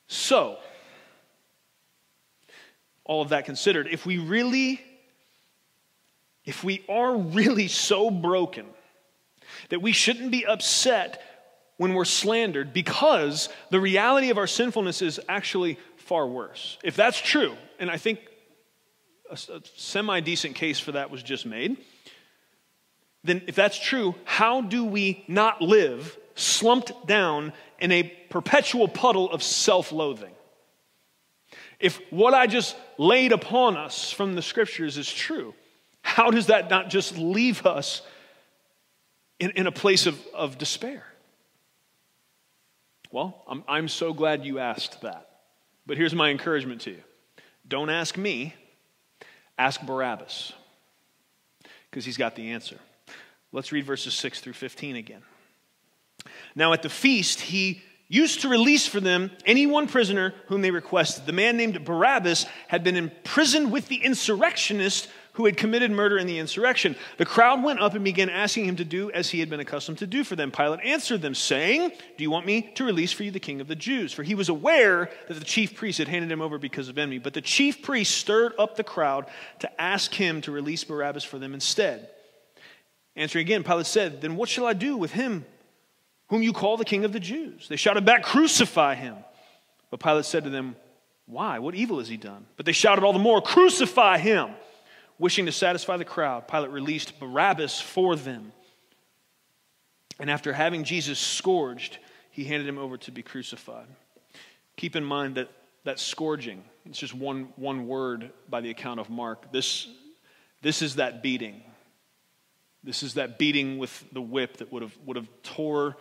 [0.09, 0.59] So,
[3.05, 4.81] all of that considered, if we really,
[6.45, 8.67] if we are really so broken
[9.69, 11.23] that we shouldn't be upset
[11.77, 16.79] when we're slandered because the reality of our sinfulness is actually far worse.
[16.83, 18.21] If that's true, and I think
[19.31, 19.37] a,
[19.75, 21.77] semi decent case for that was just made,
[23.25, 29.31] then if that's true, how do we not live slumped down in a perpetual puddle
[29.31, 30.33] of self loathing?
[31.79, 35.55] If what I just laid upon us from the scriptures is true,
[36.01, 38.01] how does that not just leave us
[39.39, 41.05] in, in a place of, of despair?
[43.11, 45.29] Well, I'm, I'm so glad you asked that.
[45.87, 47.03] But here's my encouragement to you
[47.67, 48.55] don't ask me,
[49.59, 50.53] ask Barabbas,
[51.91, 52.79] because he's got the answer.
[53.53, 55.23] Let's read verses 6 through 15 again.
[56.55, 60.71] Now, at the feast, he used to release for them any one prisoner whom they
[60.71, 61.27] requested.
[61.27, 66.27] The man named Barabbas had been imprisoned with the insurrectionist who had committed murder in
[66.27, 66.97] the insurrection.
[67.19, 69.99] The crowd went up and began asking him to do as he had been accustomed
[69.99, 70.51] to do for them.
[70.51, 73.69] Pilate answered them, saying, Do you want me to release for you the king of
[73.69, 74.15] the Jews?
[74.15, 77.19] For he was aware that the chief priest had handed him over because of envy.
[77.19, 79.27] But the chief priest stirred up the crowd
[79.59, 82.09] to ask him to release Barabbas for them instead.
[83.15, 85.45] Answering again, Pilate said, Then what shall I do with him
[86.29, 87.69] whom you call the king of the Jews?
[87.69, 89.17] They shouted back, Crucify him.
[89.91, 90.77] But Pilate said to them,
[91.27, 91.59] Why?
[91.59, 92.47] What evil has he done?
[92.57, 94.49] But they shouted all the more, Crucify him.
[95.19, 98.53] Wishing to satisfy the crowd, Pilate released Barabbas for them.
[100.19, 101.99] And after having Jesus scourged,
[102.31, 103.87] he handed him over to be crucified.
[104.77, 105.51] Keep in mind that
[105.85, 109.53] that scourging, it's just one, one word by the account of Mark.
[109.53, 109.87] This,
[110.61, 111.63] this is that beating.
[112.83, 115.97] This is that beating with the whip that would have, would have tore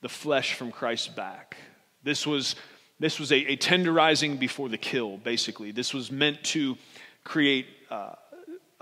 [0.00, 1.56] the flesh from Christ's back.
[2.02, 2.56] This was,
[2.98, 5.70] this was a, a tenderizing before the kill, basically.
[5.70, 6.76] This was meant to
[7.22, 8.14] create uh,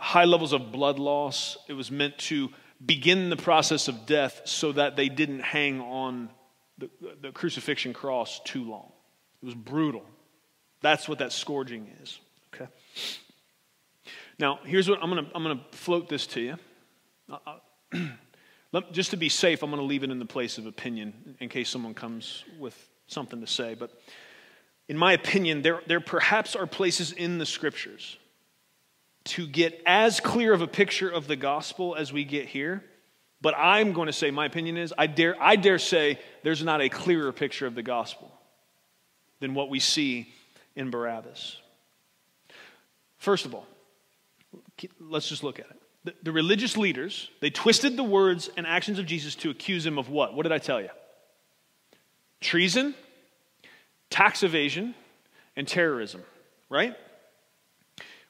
[0.00, 1.58] high levels of blood loss.
[1.68, 2.50] It was meant to
[2.84, 6.30] begin the process of death so that they didn't hang on
[6.78, 6.88] the,
[7.20, 8.90] the crucifixion cross too long.
[9.42, 10.04] It was brutal.
[10.80, 12.18] That's what that scourging is.
[12.54, 12.70] Okay.
[14.38, 16.56] Now, here's what I'm going to I'm going to float this to you.
[17.30, 17.58] Uh,
[17.92, 21.36] uh just to be safe, I'm going to leave it in the place of opinion
[21.40, 23.74] in case someone comes with something to say.
[23.74, 23.90] But
[24.88, 28.16] in my opinion, there, there perhaps are places in the scriptures
[29.24, 32.85] to get as clear of a picture of the gospel as we get here.
[33.42, 36.80] But I'm going to say, my opinion is, I dare, I dare say there's not
[36.80, 38.30] a clearer picture of the gospel
[39.40, 40.33] than what we see
[40.76, 41.56] in Barabbas.
[43.18, 43.66] First of all,
[44.98, 45.76] let's just look at it.
[46.04, 49.98] The, the religious leaders, they twisted the words and actions of Jesus to accuse him
[49.98, 50.35] of what?
[50.35, 50.88] What did I tell you?
[52.40, 52.94] Treason,
[54.09, 54.94] tax evasion,
[55.56, 56.22] and terrorism,
[56.70, 56.96] right?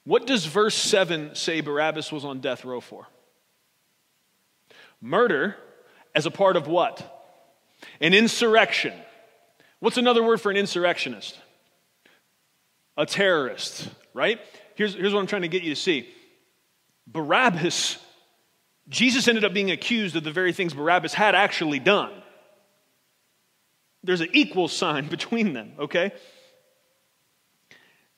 [0.04, 3.06] What does verse 7 say Barabbas was on death row for?
[5.00, 5.56] Murder
[6.14, 7.18] as a part of what?
[8.00, 8.92] An insurrection.
[9.78, 11.38] What's another word for an insurrectionist?
[12.96, 14.40] A terrorist, right?
[14.74, 16.08] Here's, here's what I'm trying to get you to see
[17.06, 17.98] Barabbas,
[18.88, 22.12] Jesus ended up being accused of the very things Barabbas had actually done.
[24.02, 26.12] There's an equal sign between them, okay?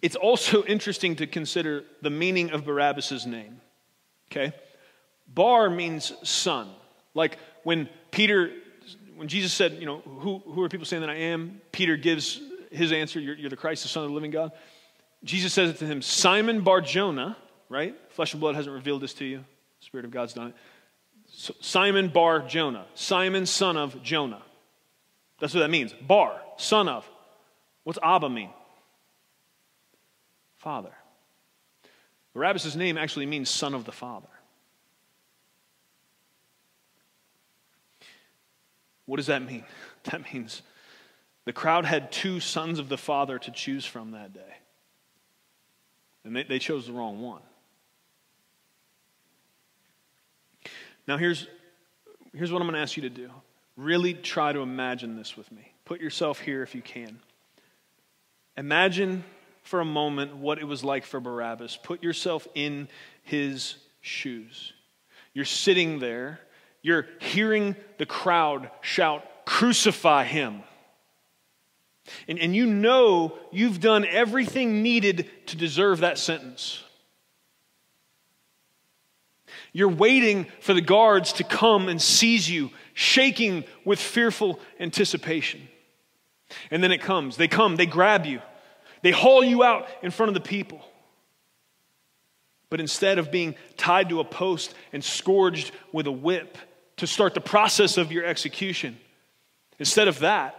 [0.02, 3.60] It's also interesting to consider the meaning of Barabbas' name.
[4.30, 4.52] Okay?
[5.28, 6.68] Bar means son.
[7.14, 8.50] Like when Peter,
[9.16, 11.60] when Jesus said, you know, who, who are people saying that I am?
[11.70, 14.52] Peter gives his answer, you're, you're the Christ, the Son of the living God.
[15.24, 17.36] Jesus says it to him, Simon Bar Jonah,
[17.68, 17.94] right?
[18.10, 19.38] Flesh and blood hasn't revealed this to you.
[19.38, 20.54] The Spirit of God's done it.
[21.28, 22.86] So, Simon Bar Jonah.
[22.94, 24.42] Simon, son of Jonah.
[25.38, 25.92] That's what that means.
[25.92, 27.08] Bar, son of.
[27.84, 28.50] What's Abba mean?
[30.62, 30.92] Father.
[32.34, 34.28] Barabbas' name actually means son of the Father.
[39.06, 39.64] What does that mean?
[40.10, 40.62] That means
[41.44, 44.54] the crowd had two sons of the Father to choose from that day.
[46.24, 47.42] And they, they chose the wrong one.
[51.06, 51.46] Now, here's,
[52.34, 53.30] here's what I'm going to ask you to do.
[53.76, 55.72] Really try to imagine this with me.
[55.84, 57.20] Put yourself here if you can.
[58.56, 59.22] Imagine
[59.62, 61.78] for a moment what it was like for Barabbas.
[61.82, 62.88] Put yourself in
[63.22, 64.72] his shoes.
[65.34, 66.40] You're sitting there,
[66.82, 70.62] you're hearing the crowd shout, Crucify him.
[72.28, 76.82] And, and you know you've done everything needed to deserve that sentence.
[79.72, 85.68] You're waiting for the guards to come and seize you, shaking with fearful anticipation.
[86.70, 87.36] And then it comes.
[87.36, 88.42] They come, they grab you,
[89.02, 90.80] they haul you out in front of the people.
[92.70, 96.56] But instead of being tied to a post and scourged with a whip
[96.96, 98.96] to start the process of your execution,
[99.78, 100.58] instead of that,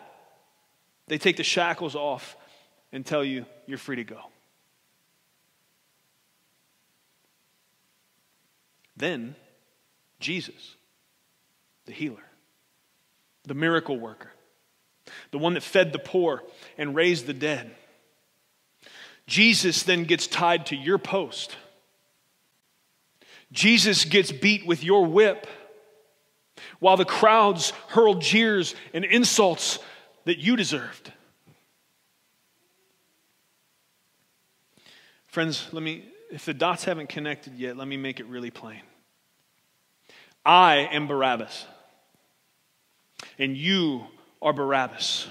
[1.07, 2.37] they take the shackles off
[2.91, 4.19] and tell you you're free to go.
[8.95, 9.35] Then,
[10.19, 10.75] Jesus,
[11.85, 12.23] the healer,
[13.45, 14.31] the miracle worker,
[15.31, 16.43] the one that fed the poor
[16.77, 17.75] and raised the dead.
[19.27, 21.55] Jesus then gets tied to your post.
[23.51, 25.47] Jesus gets beat with your whip
[26.79, 29.79] while the crowds hurl jeers and insults
[30.25, 31.11] that you deserved.
[35.27, 38.81] Friends, let me, if the dots haven't connected yet, let me make it really plain.
[40.45, 41.65] I am Barabbas,
[43.39, 44.03] and you
[44.41, 45.27] are Barabbas.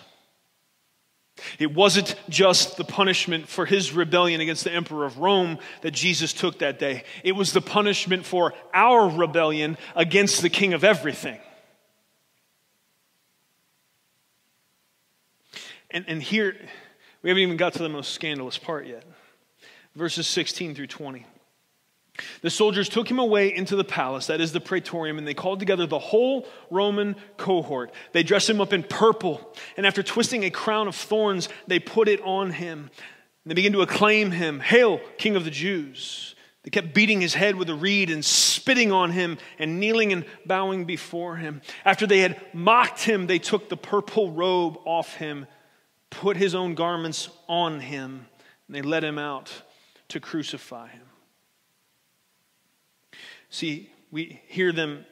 [1.58, 6.32] It wasn't just the punishment for his rebellion against the emperor of Rome that Jesus
[6.32, 7.04] took that day.
[7.24, 11.38] It was the punishment for our rebellion against the king of everything.
[15.90, 16.56] And, and here,
[17.22, 19.04] we haven't even got to the most scandalous part yet.
[19.94, 21.26] Verses 16 through 20.
[22.42, 25.60] The soldiers took him away into the palace, that is the praetorium, and they called
[25.60, 27.92] together the whole Roman cohort.
[28.12, 32.08] They dressed him up in purple, and after twisting a crown of thorns, they put
[32.08, 32.90] it on him.
[33.44, 36.34] And they began to acclaim him, Hail, King of the Jews!
[36.62, 40.24] They kept beating his head with a reed and spitting on him and kneeling and
[40.46, 41.60] bowing before him.
[41.84, 45.48] After they had mocked him, they took the purple robe off him,
[46.10, 48.26] put his own garments on him,
[48.68, 49.50] and they led him out
[50.08, 51.02] to crucify him.
[53.52, 55.04] See, we hear them,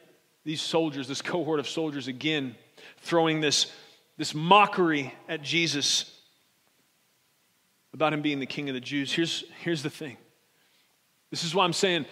[0.45, 2.55] these soldiers, this cohort of soldiers again,
[2.97, 3.71] throwing this,
[4.17, 6.11] this mockery at Jesus
[7.93, 9.13] about him being the king of the Jews.
[9.13, 10.17] Here's, here's the thing.
[11.29, 12.07] This is why I'm saying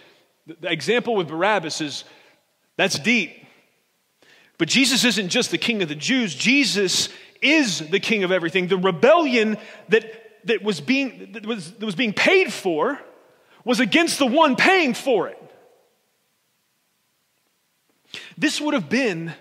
[0.46, 2.04] the, example with Barabbas is
[2.76, 3.44] that's deep.
[4.56, 7.08] But Jesus isn't just the king of the Jews, Jesus
[7.42, 8.68] is the king of everything.
[8.68, 10.04] The rebellion that,
[10.44, 13.00] that, was being, that, was, that was being paid for
[13.64, 15.36] was against the one paying for it.
[18.40, 19.34] This would have been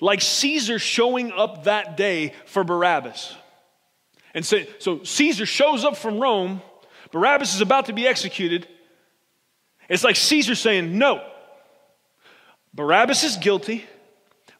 [0.00, 3.34] like Caesar showing up that day for Barabbas.
[4.32, 6.62] And so, so Caesar shows up from Rome,
[7.12, 8.66] Barabbas is about to be executed.
[9.90, 11.22] It's like Caesar saying, No,
[12.72, 13.84] Barabbas is guilty,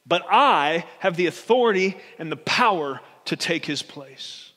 [0.07, 4.53] but I have the authority and the power to take his place.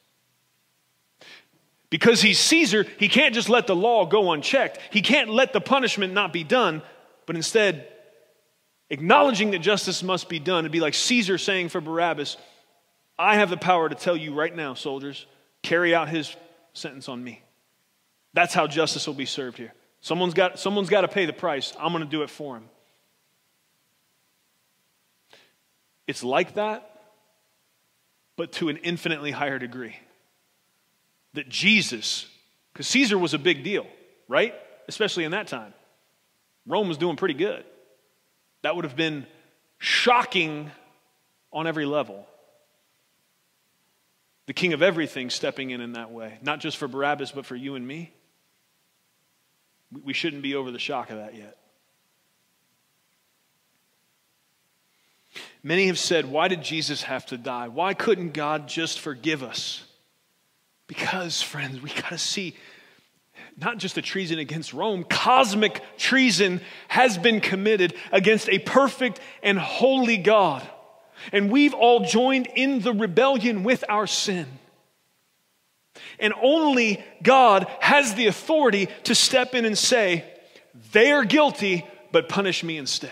[1.89, 4.79] Because he's Caesar, he can't just let the law go unchecked.
[4.91, 6.81] He can't let the punishment not be done,
[7.25, 7.87] but instead
[8.89, 10.65] acknowledging that justice must be done.
[10.65, 12.37] It'd be like Caesar saying for Barabbas,
[13.17, 15.25] I have the power to tell you right now, soldiers,
[15.61, 16.35] carry out his
[16.73, 17.41] sentence on me.
[18.33, 19.73] That's how justice will be served here.
[20.01, 21.73] Someone's got, someone's got to pay the price.
[21.79, 22.69] I'm going to do it for him.
[26.07, 26.89] It's like that,
[28.35, 29.95] but to an infinitely higher degree.
[31.33, 32.25] That Jesus,
[32.73, 33.85] because Caesar was a big deal,
[34.27, 34.55] right?
[34.87, 35.73] Especially in that time.
[36.65, 37.63] Rome was doing pretty good.
[38.61, 39.25] That would have been
[39.77, 40.71] shocking
[41.51, 42.27] on every level.
[44.47, 47.55] The king of everything stepping in in that way, not just for Barabbas, but for
[47.55, 48.11] you and me.
[50.03, 51.57] We shouldn't be over the shock of that yet.
[55.61, 57.67] Many have said, Why did Jesus have to die?
[57.67, 59.83] Why couldn't God just forgive us?
[60.87, 62.55] Because, friends, we got to see
[63.59, 69.59] not just a treason against Rome, cosmic treason has been committed against a perfect and
[69.59, 70.67] holy God.
[71.31, 74.47] And we've all joined in the rebellion with our sin.
[76.19, 80.25] And only God has the authority to step in and say,
[80.93, 83.11] they are guilty, but punish me instead.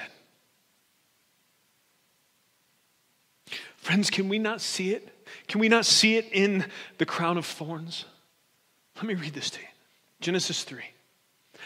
[3.76, 5.07] Friends, can we not see it?
[5.47, 6.65] Can we not see it in
[6.97, 8.05] the crown of thorns?
[8.97, 9.67] Let me read this to you.
[10.20, 10.84] Genesis 3.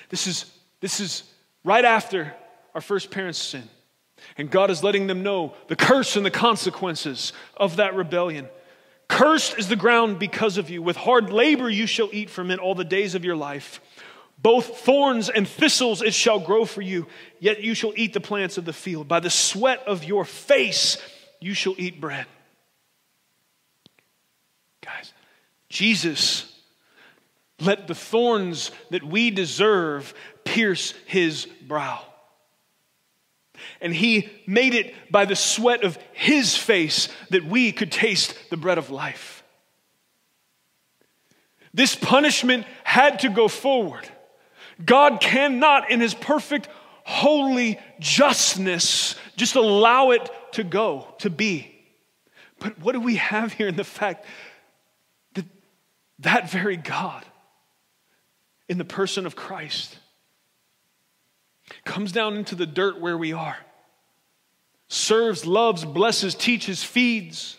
[0.10, 1.24] This is, this is
[1.64, 2.34] right after
[2.76, 3.64] our first parents' sin.
[4.38, 8.47] And God is letting them know the curse and the consequences of that rebellion.
[9.08, 10.82] Cursed is the ground because of you.
[10.82, 13.82] With hard labor you shall eat from it all the days of your life.
[14.38, 17.08] Both thorns and thistles it shall grow for you,
[17.39, 19.08] yet you shall eat the plants of the field.
[19.08, 20.97] By the sweat of your face
[21.39, 22.26] you shall eat bread.
[24.82, 25.14] Guys,
[25.70, 26.51] Jesus
[27.62, 32.03] let the thorns that we deserve pierce his brow.
[33.80, 38.57] And he made it by the sweat of his face that we could taste the
[38.57, 39.43] bread of life.
[41.74, 44.07] This punishment had to go forward.
[44.84, 46.68] God cannot, in his perfect,
[47.03, 51.72] holy justness, just allow it to go, to be.
[52.59, 54.26] But what do we have here in the fact
[55.34, 55.45] that
[56.20, 57.26] that very God,
[58.72, 59.97] in the person of Christ,
[61.84, 63.57] comes down into the dirt where we are,
[64.88, 67.57] serves, loves, blesses, teaches, feeds,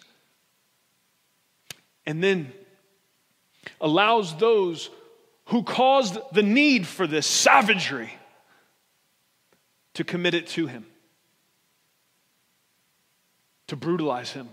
[2.07, 2.51] and then
[3.79, 4.89] allows those
[5.49, 8.15] who caused the need for this savagery
[9.93, 10.87] to commit it to him,
[13.67, 14.49] to brutalize him.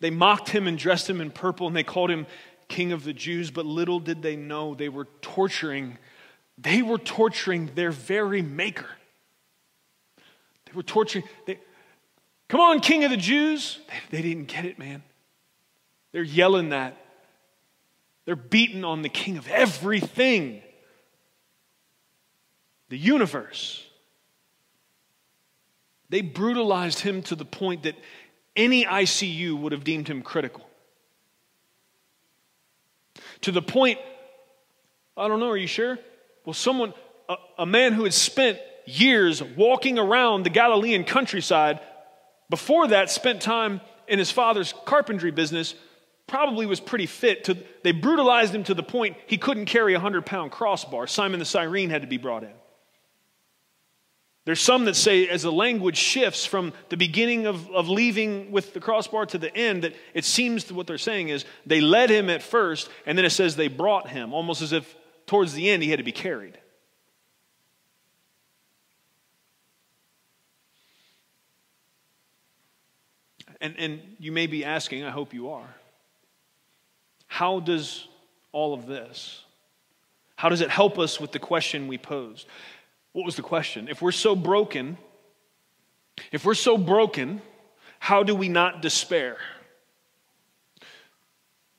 [0.00, 2.26] They mocked him and dressed him in purple, and they called him
[2.70, 5.98] King of the Jews, but little did they know they were torturing,
[6.56, 8.88] they were torturing their very maker.
[10.16, 11.58] They were torturing, they,
[12.48, 13.80] come on, King of the Jews.
[13.88, 15.02] They, they didn't get it, man.
[16.12, 16.96] They're yelling that.
[18.24, 20.62] They're beating on the king of everything,
[22.88, 23.84] the universe.
[26.08, 27.96] They brutalized him to the point that
[28.54, 30.69] any ICU would have deemed him critical.
[33.42, 33.98] To the point,
[35.16, 35.98] I don't know, are you sure?
[36.44, 36.94] Well, someone,
[37.28, 41.80] a, a man who had spent years walking around the Galilean countryside,
[42.48, 45.74] before that, spent time in his father's carpentry business,
[46.26, 47.44] probably was pretty fit.
[47.44, 51.06] To, they brutalized him to the point he couldn't carry a 100 pound crossbar.
[51.06, 52.52] Simon the Cyrene had to be brought in.
[54.50, 58.74] There's some that say, as the language shifts from the beginning of, of leaving with
[58.74, 62.28] the crossbar to the end, that it seems what they're saying is they led him
[62.28, 64.96] at first, and then it says they brought him, almost as if
[65.26, 66.58] towards the end he had to be carried.
[73.60, 75.76] And, and you may be asking, I hope you are,
[77.28, 78.08] how does
[78.50, 79.44] all of this,
[80.34, 82.48] how does it help us with the question we posed?
[83.12, 83.88] What was the question?
[83.88, 84.96] If we're so broken,
[86.32, 87.42] if we're so broken,
[87.98, 89.36] how do we not despair?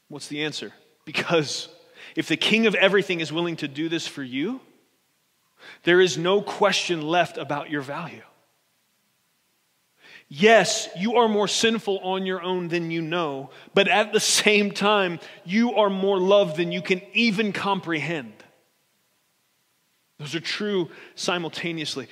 [0.07, 0.73] What's the answer?
[1.05, 1.69] Because
[2.15, 4.59] if the king of everything is willing to do this for you,
[5.83, 8.23] there is no question left about your value.
[10.27, 14.71] Yes, you are more sinful on your own than you know, but at the same
[14.71, 18.33] time, you are more loved than you can even comprehend.
[20.21, 22.07] Those are true simultaneously.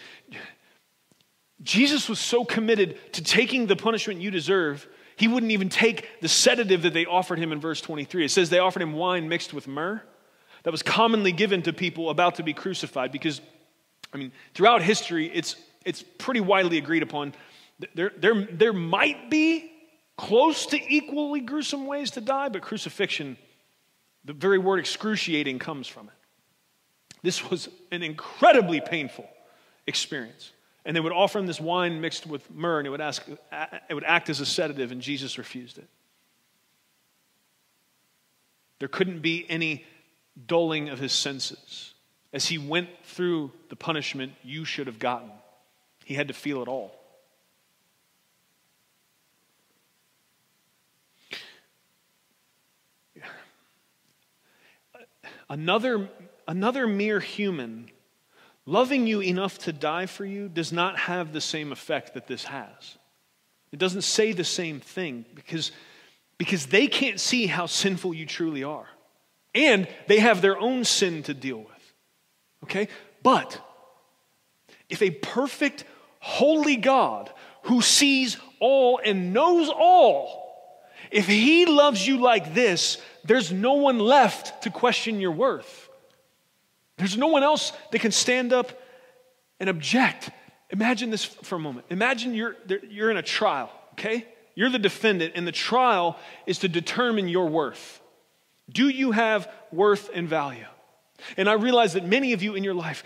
[1.62, 6.28] Jesus was so committed to taking the punishment you deserve, he wouldn't even take the
[6.28, 8.26] sedative that they offered him in verse 23.
[8.26, 10.02] It says they offered him wine mixed with myrrh
[10.64, 13.42] that was commonly given to people about to be crucified because,
[14.12, 15.56] I mean, throughout history, it's,
[15.86, 17.36] it's pretty widely agreed upon.
[17.94, 19.72] There, there, there might be
[20.18, 23.38] close to equally gruesome ways to die, but crucifixion,
[24.26, 26.14] the very word excruciating comes from it.
[27.22, 29.30] This was an incredibly painful
[29.88, 30.52] experience.
[30.86, 33.26] And they would offer him this wine mixed with myrrh, and it would, ask,
[33.90, 35.88] it would act as a sedative, and Jesus refused it.
[38.80, 39.86] There couldn't be any
[40.48, 41.94] dulling of his senses.
[42.32, 45.32] As he went through the punishment you should have gotten,
[46.06, 46.96] he had to feel it all.
[55.50, 56.08] Another
[56.50, 57.92] Another mere human
[58.66, 62.46] loving you enough to die for you does not have the same effect that this
[62.46, 62.98] has.
[63.72, 65.72] It doesn't say the same thing because,
[66.40, 68.88] because they can't see how sinful you truly are.
[69.54, 71.94] And they have their own sin to deal with.
[72.64, 72.88] Okay?
[73.22, 73.62] But
[74.90, 75.84] if a perfect,
[76.20, 77.32] holy God
[77.66, 80.66] who sees all and knows all,
[81.12, 85.89] if he loves you like this, there's no one left to question your worth.
[87.00, 88.80] There's no one else that can stand up
[89.60, 90.30] and object.
[90.70, 91.88] Imagine this for a moment.
[91.90, 92.56] Imagine you're,
[92.90, 94.28] you're in a trial, okay?
[94.54, 98.02] You're the defendant, and the trial is to determine your worth.
[98.70, 100.66] Do you have worth and value?
[101.38, 103.04] And I realize that many of you in your life,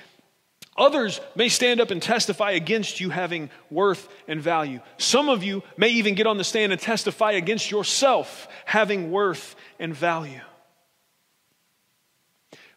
[0.75, 4.79] others may stand up and testify against you having worth and value.
[4.97, 9.55] Some of you may even get on the stand and testify against yourself having worth
[9.79, 10.41] and value.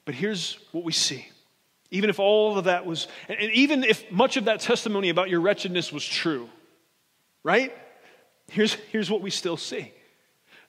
[0.07, 1.28] But here's what we see.
[1.90, 5.40] Even if all of that was, and even if much of that testimony about your
[5.40, 6.48] wretchedness was true,
[7.42, 7.72] right?
[8.50, 9.92] here's, here's what we still see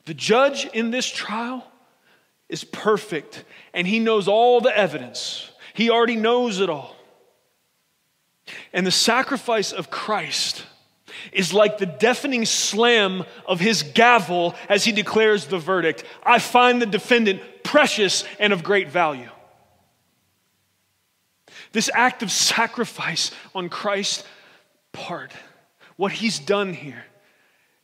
[0.06, 1.66] the judge in this trial
[2.48, 6.96] is perfect, and he knows all the evidence, he already knows it all.
[8.72, 10.66] And the sacrifice of Christ
[11.34, 16.82] is like the deafening slam of his gavel as he declares the verdict I find
[16.82, 19.30] the defendant precious and of great value.
[21.74, 24.24] This act of sacrifice on Christ's
[24.94, 25.34] part,
[25.98, 27.04] what he's done here,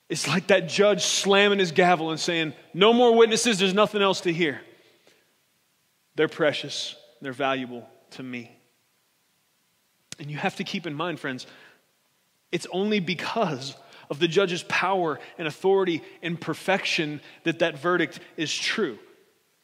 [0.07, 4.21] is like that judge slamming his gavel and saying, No more witnesses, there's nothing else
[4.21, 4.61] to hear.
[6.15, 8.51] They're precious, they're valuable to me.
[10.17, 11.45] And you have to keep in mind, friends,
[12.53, 13.75] it's only because
[14.09, 18.97] of the judge's power and authority and perfection that that verdict is true.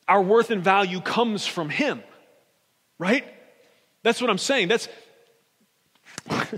[0.10, 2.04] Our worth and value comes from him,
[2.98, 3.24] right?
[4.04, 4.68] That's what I'm saying.
[4.68, 4.90] That's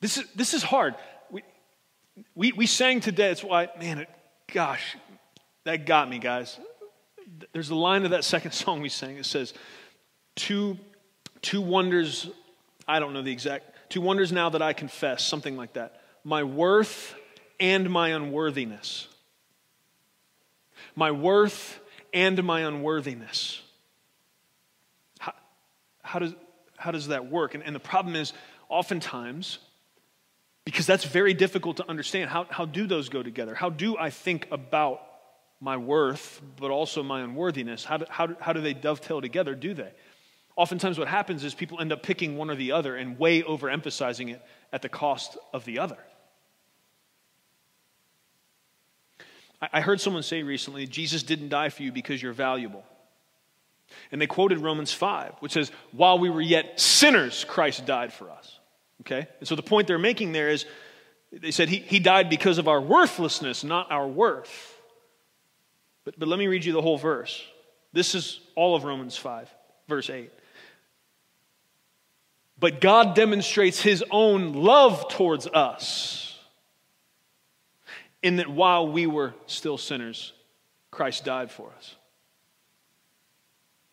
[0.00, 0.96] this is this is hard.
[1.30, 1.42] We,
[2.34, 3.30] we we sang today.
[3.30, 4.08] It's why, man, it,
[4.52, 4.96] gosh,
[5.64, 6.58] that got me, guys.
[7.52, 9.16] There's a line of that second song we sang.
[9.16, 9.54] It says,
[10.34, 10.78] two,
[11.42, 12.28] two wonders,
[12.88, 16.00] I don't know the exact Two wonders now that I confess, something like that.
[16.24, 17.14] My worth
[17.60, 19.06] and my unworthiness.
[20.96, 21.78] My worth
[22.14, 23.60] and my unworthiness.
[25.18, 25.34] How,
[26.02, 26.34] how, does,
[26.78, 27.54] how does that work?
[27.54, 28.32] And, and the problem is,
[28.68, 29.58] oftentimes,
[30.64, 33.54] because that's very difficult to understand, how, how do those go together?
[33.54, 35.02] How do I think about
[35.60, 37.84] my worth, but also my unworthiness?
[37.84, 39.54] How do, how, how do they dovetail together?
[39.54, 39.90] Do they?
[40.56, 44.32] Oftentimes, what happens is people end up picking one or the other and way overemphasizing
[44.32, 44.40] it
[44.72, 45.98] at the cost of the other.
[49.72, 52.84] I heard someone say recently, Jesus didn't die for you because you're valuable.
[54.10, 58.30] And they quoted Romans 5, which says, While we were yet sinners, Christ died for
[58.30, 58.58] us.
[59.02, 59.28] Okay?
[59.38, 60.66] And so the point they're making there is
[61.32, 64.80] they said he, he died because of our worthlessness, not our worth.
[66.04, 67.44] But, but let me read you the whole verse.
[67.92, 69.52] This is all of Romans 5,
[69.88, 70.30] verse 8.
[72.58, 76.23] But God demonstrates his own love towards us
[78.24, 80.32] in that while we were still sinners,
[80.90, 81.94] Christ died for us.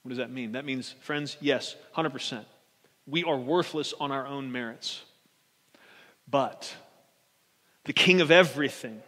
[0.02, 0.54] What does that mean?
[0.54, 2.46] That means, friends, yes, 100%.
[3.06, 5.04] We are worthless on our own merits.
[6.30, 6.74] But
[7.84, 9.04] the King of everything,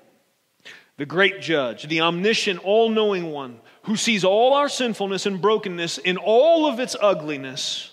[0.97, 5.99] the great judge, the omniscient, all knowing one, who sees all our sinfulness and brokenness
[5.99, 7.91] in all of its ugliness,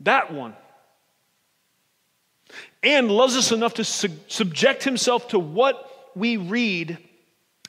[0.00, 0.56] that one.
[2.84, 6.98] And loves us enough to su- subject himself to what we read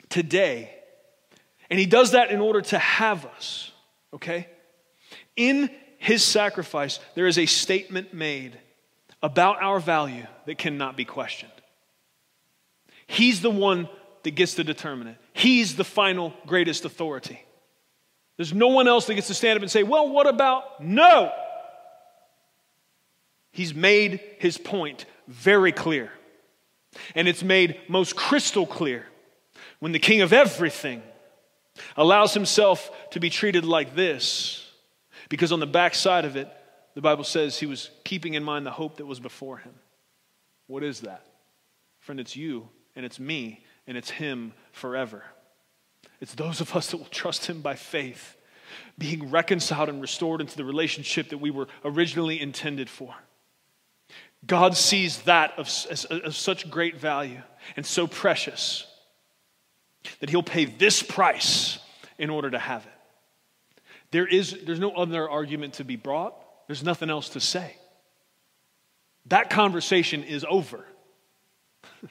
[0.09, 0.71] today.
[1.69, 3.71] And he does that in order to have us,
[4.13, 4.47] okay?
[5.35, 8.59] In his sacrifice, there is a statement made
[9.23, 11.51] about our value that cannot be questioned.
[13.07, 13.89] He's the one
[14.23, 17.41] that gets to determine it, he's the final greatest authority.
[18.37, 20.83] There's no one else that gets to stand up and say, Well, what about?
[20.83, 21.31] No!
[23.55, 26.11] He's made his point very clear.
[27.15, 29.05] And it's made most crystal clear
[29.79, 31.01] when the king of everything
[31.95, 34.69] allows himself to be treated like this.
[35.29, 36.51] Because on the backside of it,
[36.95, 39.73] the Bible says he was keeping in mind the hope that was before him.
[40.67, 41.25] What is that?
[42.01, 45.23] Friend, it's you and it's me and it's him forever.
[46.19, 48.35] It's those of us that will trust him by faith,
[48.97, 53.15] being reconciled and restored into the relationship that we were originally intended for.
[54.45, 57.41] God sees that of, as, as such great value
[57.75, 58.85] and so precious
[60.19, 61.79] that he'll pay this price
[62.17, 62.91] in order to have it.
[64.11, 66.35] There is, there's no other argument to be brought,
[66.67, 67.75] there's nothing else to say.
[69.27, 70.85] That conversation is over.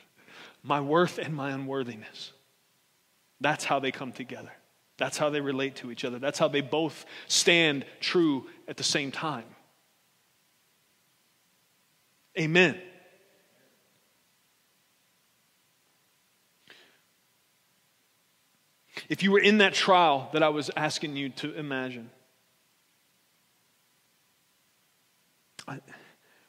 [0.62, 2.32] my worth and my unworthiness.
[3.40, 4.52] That's how they come together.
[4.96, 6.18] That's how they relate to each other.
[6.18, 9.44] That's how they both stand true at the same time.
[12.38, 12.80] Amen.
[19.08, 22.10] If you were in that trial that I was asking you to imagine,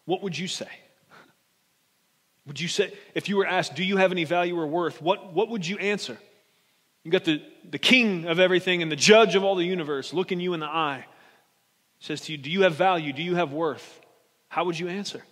[0.05, 0.69] what would you say?
[2.47, 5.33] Would you say, if you were asked, do you have any value or worth, what,
[5.33, 6.17] what would you answer?
[7.03, 10.39] You got the, the king of everything and the judge of all the universe looking
[10.39, 11.05] you in the eye.
[11.99, 13.13] Says to you, Do you have value?
[13.13, 14.01] Do you have worth?
[14.47, 15.23] How would you answer?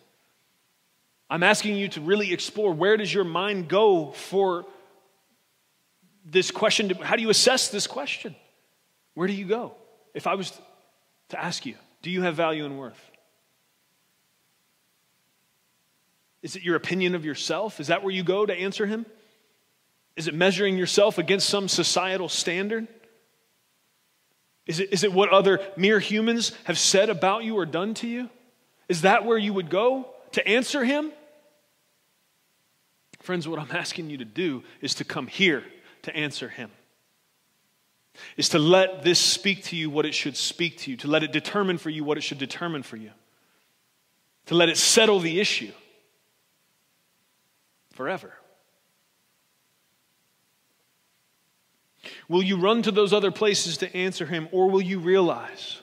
[1.29, 4.65] I'm asking you to really explore where does your mind go for
[6.25, 6.89] this question?
[6.89, 8.35] How do you assess this question?
[9.13, 9.73] Where do you go?
[10.13, 10.51] If I was
[11.29, 12.99] to ask you, do you have value and worth?
[16.41, 17.79] Is it your opinion of yourself?
[17.79, 19.05] Is that where you go to answer him?
[20.15, 22.87] Is it measuring yourself against some societal standard?
[24.67, 28.07] Is it, is it what other mere humans have said about you or done to
[28.07, 28.29] you?
[28.87, 31.11] Is that where you would go to answer him?
[33.21, 35.63] Friends, what I'm asking you to do is to come here
[36.03, 36.69] to answer him.
[38.37, 41.23] Is to let this speak to you what it should speak to you, to let
[41.23, 43.11] it determine for you what it should determine for you,
[44.47, 45.71] to let it settle the issue
[47.93, 48.33] forever.
[52.27, 55.81] Will you run to those other places to answer him, or will you realize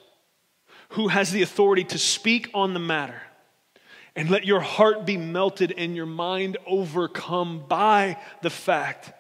[0.91, 3.23] who has the authority to speak on the matter?
[4.17, 9.13] And let your heart be melted and your mind overcome by the fact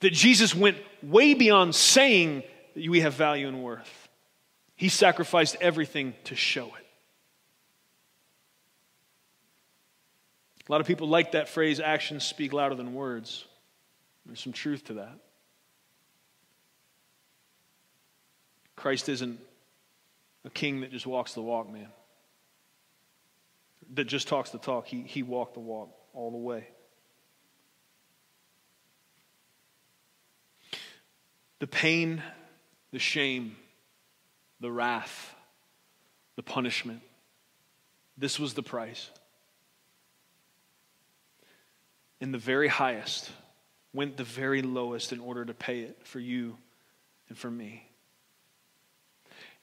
[0.00, 2.42] that Jesus went way beyond saying
[2.74, 4.08] that we have value and worth.
[4.76, 6.86] He sacrificed everything to show it.
[10.68, 13.44] A lot of people like that phrase, actions speak louder than words.
[14.26, 15.18] There's some truth to that.
[18.76, 19.40] Christ isn't
[20.44, 21.88] a king that just walks the walk, man.
[23.94, 24.86] That just talks the talk.
[24.86, 26.68] He, he walked the walk all the way.
[31.58, 32.22] The pain,
[32.92, 33.56] the shame,
[34.60, 35.34] the wrath,
[36.36, 37.00] the punishment.
[38.16, 39.10] This was the price.
[42.20, 43.30] And the very highest
[43.92, 46.56] went the very lowest in order to pay it for you
[47.28, 47.88] and for me.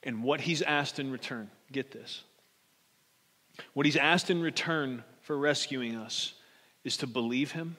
[0.02, 2.22] And what he's asked in return, get this.
[3.72, 6.34] What he's asked in return for rescuing us
[6.84, 7.76] is to believe him,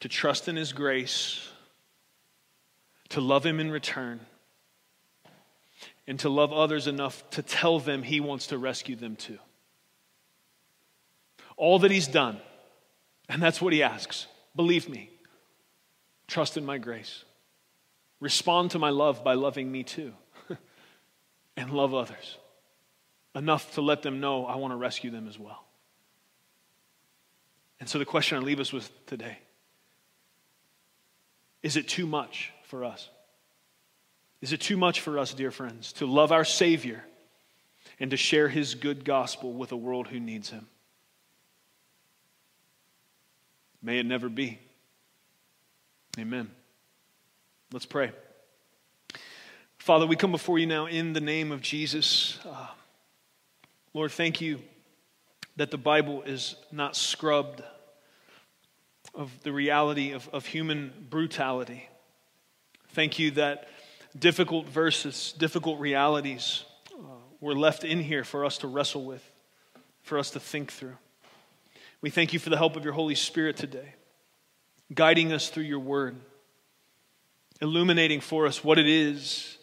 [0.00, 1.48] to trust in his grace,
[3.10, 4.20] to love him in return,
[6.06, 9.38] and to love others enough to tell them he wants to rescue them too.
[11.56, 12.38] All that he's done,
[13.28, 15.10] and that's what he asks believe me,
[16.28, 17.24] trust in my grace,
[18.20, 20.12] respond to my love by loving me too
[21.56, 22.38] and love others
[23.34, 25.64] enough to let them know I want to rescue them as well.
[27.80, 29.38] And so the question I leave us with today
[31.62, 33.08] is it too much for us?
[34.42, 37.02] Is it too much for us, dear friends, to love our Savior
[37.98, 40.66] and to share His good gospel with a world who needs Him?
[43.82, 44.58] May it never be.
[46.18, 46.50] Amen.
[47.72, 48.12] Let's pray.
[49.78, 52.38] Father, we come before you now in the name of Jesus.
[52.46, 52.66] Uh,
[53.94, 54.58] Lord, thank you
[55.54, 57.62] that the Bible is not scrubbed
[59.14, 61.88] of the reality of, of human brutality.
[62.88, 63.68] Thank you that
[64.18, 67.04] difficult verses, difficult realities uh,
[67.40, 69.22] were left in here for us to wrestle with,
[70.02, 70.96] for us to think through.
[72.00, 73.94] We thank you for the help of your Holy Spirit today,
[74.92, 76.16] guiding us through your word,
[77.60, 79.56] illuminating for us what it is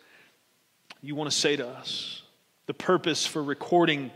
[1.02, 2.22] you want to say to us,
[2.68, 4.10] the purpose for recording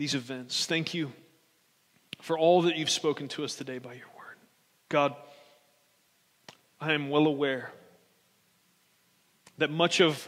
[0.00, 0.64] these events.
[0.64, 1.12] Thank you
[2.22, 4.38] for all that you've spoken to us today by your word.
[4.88, 5.14] God,
[6.80, 7.70] I am well aware
[9.58, 10.26] that much of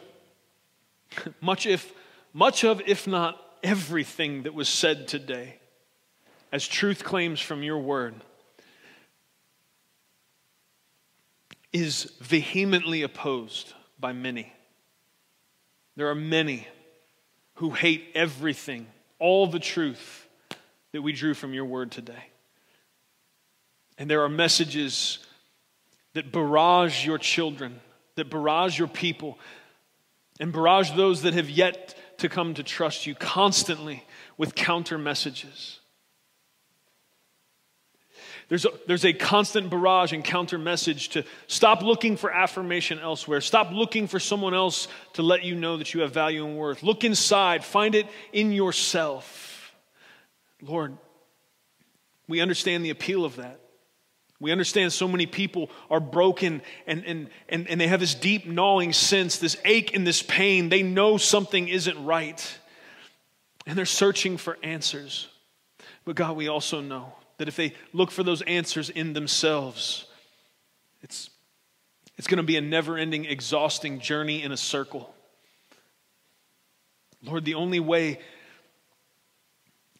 [1.40, 1.90] much if
[2.34, 5.58] much of if not everything that was said today
[6.52, 8.14] as truth claims from your word
[11.72, 14.52] is vehemently opposed by many
[15.96, 16.68] there are many
[17.54, 18.86] who hate everything,
[19.22, 20.26] all the truth
[20.90, 22.24] that we drew from your word today.
[23.96, 25.20] And there are messages
[26.14, 27.80] that barrage your children,
[28.16, 29.38] that barrage your people,
[30.40, 34.04] and barrage those that have yet to come to trust you constantly
[34.36, 35.78] with counter messages.
[38.52, 43.40] There's a, there's a constant barrage and counter message to stop looking for affirmation elsewhere.
[43.40, 46.82] Stop looking for someone else to let you know that you have value and worth.
[46.82, 49.72] Look inside, find it in yourself.
[50.60, 50.98] Lord,
[52.28, 53.58] we understand the appeal of that.
[54.38, 58.44] We understand so many people are broken and, and, and, and they have this deep
[58.44, 60.68] gnawing sense, this ache and this pain.
[60.68, 62.58] They know something isn't right.
[63.66, 65.26] And they're searching for answers.
[66.04, 70.06] But God, we also know that if they look for those answers in themselves,
[71.00, 71.28] it's,
[72.16, 75.12] it's going to be a never ending, exhausting journey in a circle.
[77.20, 78.20] Lord, the only way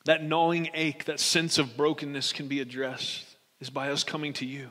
[0.05, 3.27] that gnawing ache, that sense of brokenness can be addressed
[3.59, 4.71] is by us coming to you.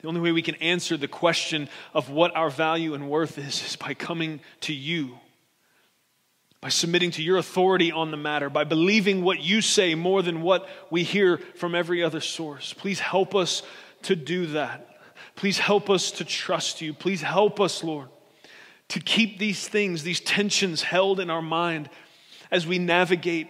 [0.00, 3.64] The only way we can answer the question of what our value and worth is
[3.64, 5.20] is by coming to you.
[6.60, 10.42] By submitting to your authority on the matter, by believing what you say more than
[10.42, 12.72] what we hear from every other source.
[12.74, 13.62] Please help us
[14.02, 14.86] to do that.
[15.36, 16.92] Please help us to trust you.
[16.92, 18.08] Please help us, Lord,
[18.88, 21.88] to keep these things, these tensions held in our mind
[22.50, 23.48] as we navigate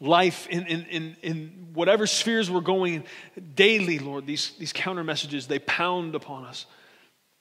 [0.00, 3.04] life in, in, in, in whatever spheres we're going
[3.54, 4.26] daily, Lord.
[4.26, 6.66] These, these counter messages, they pound upon us,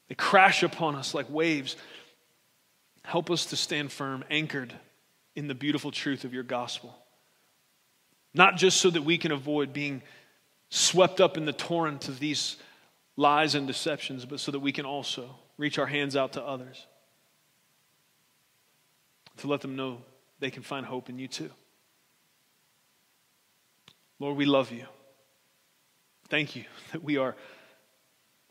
[0.08, 1.78] they crash upon us like waves.
[3.04, 4.74] Help us to stand firm, anchored
[5.36, 6.96] in the beautiful truth of your gospel.
[8.34, 10.02] Not just so that we can avoid being
[10.70, 12.58] swept up in the torrent of these
[13.16, 16.88] lies and deceptions, but so that we can also reach our hands out to others
[19.38, 20.02] to let them know
[20.40, 21.52] they can find hope in you too.
[24.20, 24.86] Lord, we love you.
[26.30, 27.36] Thank you that we are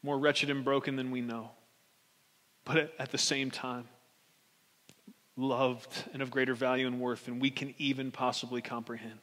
[0.03, 1.51] more wretched and broken than we know,
[2.65, 3.89] but at the same time,
[5.37, 9.19] loved and of greater value and worth than we can even possibly comprehend.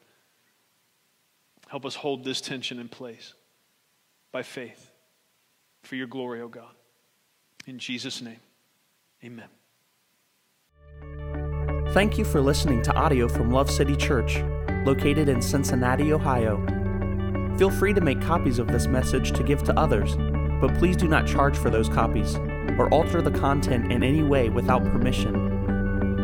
[1.68, 3.34] Help us hold this tension in place
[4.32, 4.91] by faith
[5.84, 6.74] for your glory, O oh God.
[7.68, 8.39] In Jesus' name,
[9.24, 9.47] amen.
[11.93, 14.43] Thank you for listening to audio from Love City Church,
[14.86, 16.57] located in Cincinnati, Ohio.
[17.57, 20.16] Feel free to make copies of this message to give to others,
[20.62, 22.36] but please do not charge for those copies
[22.78, 25.59] or alter the content in any way without permission.